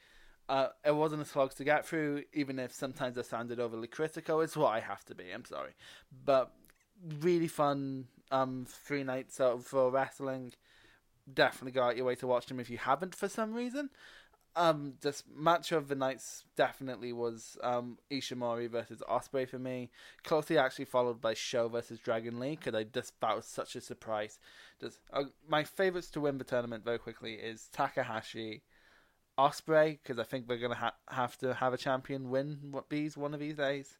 Uh, 0.48 0.68
it 0.84 0.94
wasn't 0.94 1.22
a 1.22 1.24
slog 1.24 1.54
to 1.54 1.64
get 1.64 1.86
through, 1.86 2.24
even 2.32 2.58
if 2.58 2.72
sometimes 2.72 3.16
I 3.16 3.22
sounded 3.22 3.60
overly 3.60 3.86
critical. 3.86 4.40
It's 4.40 4.56
what 4.56 4.70
I 4.70 4.80
have 4.80 5.04
to 5.04 5.14
be. 5.14 5.30
I'm 5.32 5.44
sorry, 5.44 5.74
but 6.24 6.52
really 7.20 7.48
fun. 7.48 8.06
Um, 8.30 8.66
three 8.68 9.04
nights 9.04 9.40
out 9.40 9.64
wrestling. 9.72 10.52
Definitely 11.32 11.72
go 11.72 11.82
out 11.82 11.96
your 11.96 12.06
way 12.06 12.14
to 12.16 12.26
watch 12.26 12.46
them 12.46 12.60
if 12.60 12.70
you 12.70 12.78
haven't 12.78 13.14
for 13.14 13.28
some 13.28 13.54
reason. 13.54 13.90
Um, 14.58 14.94
this 15.02 15.22
match 15.32 15.70
of 15.70 15.86
the 15.86 15.94
nights 15.94 16.42
definitely 16.56 17.12
was 17.12 17.56
um, 17.62 17.96
Ishimori 18.10 18.68
versus 18.68 19.00
Ospreay 19.08 19.48
for 19.48 19.58
me. 19.58 19.90
Closely 20.24 20.58
actually 20.58 20.86
followed 20.86 21.20
by 21.20 21.34
SHO 21.34 21.68
versus 21.68 22.00
Dragon 22.00 22.40
Lee 22.40 22.56
because 22.56 22.74
I 22.74 22.82
just 22.82 23.12
that 23.20 23.36
was 23.36 23.46
such 23.46 23.76
a 23.76 23.80
surprise. 23.80 24.40
Just 24.80 24.98
uh, 25.12 25.24
my 25.48 25.62
favorites 25.62 26.10
to 26.10 26.20
win 26.20 26.38
the 26.38 26.44
tournament 26.44 26.84
very 26.84 26.98
quickly 26.98 27.34
is 27.34 27.68
Takahashi, 27.72 28.62
Ospreay 29.38 29.98
because 30.02 30.18
I 30.18 30.24
think 30.24 30.48
we're 30.48 30.58
gonna 30.58 30.74
ha- 30.74 30.96
have 31.08 31.38
to 31.38 31.54
have 31.54 31.72
a 31.72 31.78
champion 31.78 32.28
win 32.28 32.58
what 32.72 32.90
these 32.90 33.16
one 33.16 33.34
of 33.34 33.40
these 33.40 33.54
days, 33.54 33.96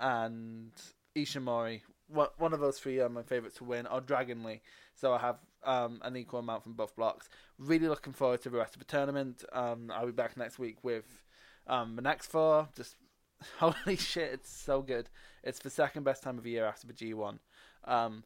and 0.00 0.72
Ishimori. 1.16 1.82
What 2.08 2.38
one 2.38 2.52
of 2.52 2.58
those 2.58 2.80
three 2.80 2.98
are 2.98 3.08
my 3.08 3.22
favorites 3.22 3.58
to 3.58 3.64
win, 3.64 3.86
or 3.86 4.00
Dragon 4.00 4.42
Lee. 4.42 4.60
So 4.96 5.12
I 5.12 5.18
have 5.18 5.36
um, 5.64 6.00
an 6.02 6.16
equal 6.16 6.40
amount 6.40 6.62
from 6.62 6.72
both 6.72 6.94
blocks. 6.96 7.28
Really 7.58 7.88
looking 7.88 8.12
forward 8.12 8.42
to 8.42 8.50
the 8.50 8.58
rest 8.58 8.74
of 8.74 8.80
the 8.80 8.86
tournament. 8.86 9.44
Um, 9.52 9.90
I'll 9.94 10.06
be 10.06 10.12
back 10.12 10.36
next 10.36 10.58
week 10.58 10.78
with 10.82 11.22
um, 11.66 11.96
the 11.96 12.02
next 12.02 12.26
four. 12.26 12.68
Just 12.76 12.96
holy 13.58 13.96
shit, 13.96 14.32
it's 14.32 14.50
so 14.50 14.82
good. 14.82 15.08
It's 15.42 15.58
the 15.58 15.70
second 15.70 16.04
best 16.04 16.22
time 16.22 16.38
of 16.38 16.44
the 16.44 16.50
year 16.50 16.66
after 16.66 16.86
the 16.86 16.92
G1. 16.92 17.38
Um, 17.84 18.24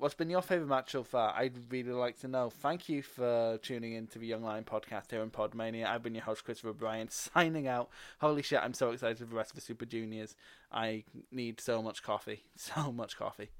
what's 0.00 0.14
been 0.14 0.30
your 0.30 0.42
favourite 0.42 0.68
match 0.68 0.92
so 0.92 1.04
far? 1.04 1.34
I'd 1.36 1.70
really 1.70 1.92
like 1.92 2.18
to 2.20 2.28
know. 2.28 2.50
Thank 2.50 2.88
you 2.88 3.02
for 3.02 3.58
tuning 3.62 3.92
in 3.92 4.06
to 4.08 4.18
the 4.18 4.26
Young 4.26 4.42
Lion 4.42 4.64
podcast 4.64 5.10
here 5.10 5.22
in 5.22 5.30
Podmania. 5.30 5.86
I've 5.86 6.02
been 6.02 6.14
your 6.14 6.24
host, 6.24 6.44
Christopher 6.44 6.72
Bryan, 6.72 7.08
signing 7.10 7.68
out. 7.68 7.90
Holy 8.20 8.42
shit, 8.42 8.60
I'm 8.62 8.74
so 8.74 8.90
excited 8.90 9.18
for 9.18 9.24
the 9.24 9.36
rest 9.36 9.50
of 9.50 9.56
the 9.56 9.62
Super 9.62 9.86
Juniors. 9.86 10.34
I 10.72 11.04
need 11.30 11.60
so 11.60 11.82
much 11.82 12.02
coffee. 12.02 12.44
So 12.56 12.92
much 12.92 13.16
coffee. 13.16 13.50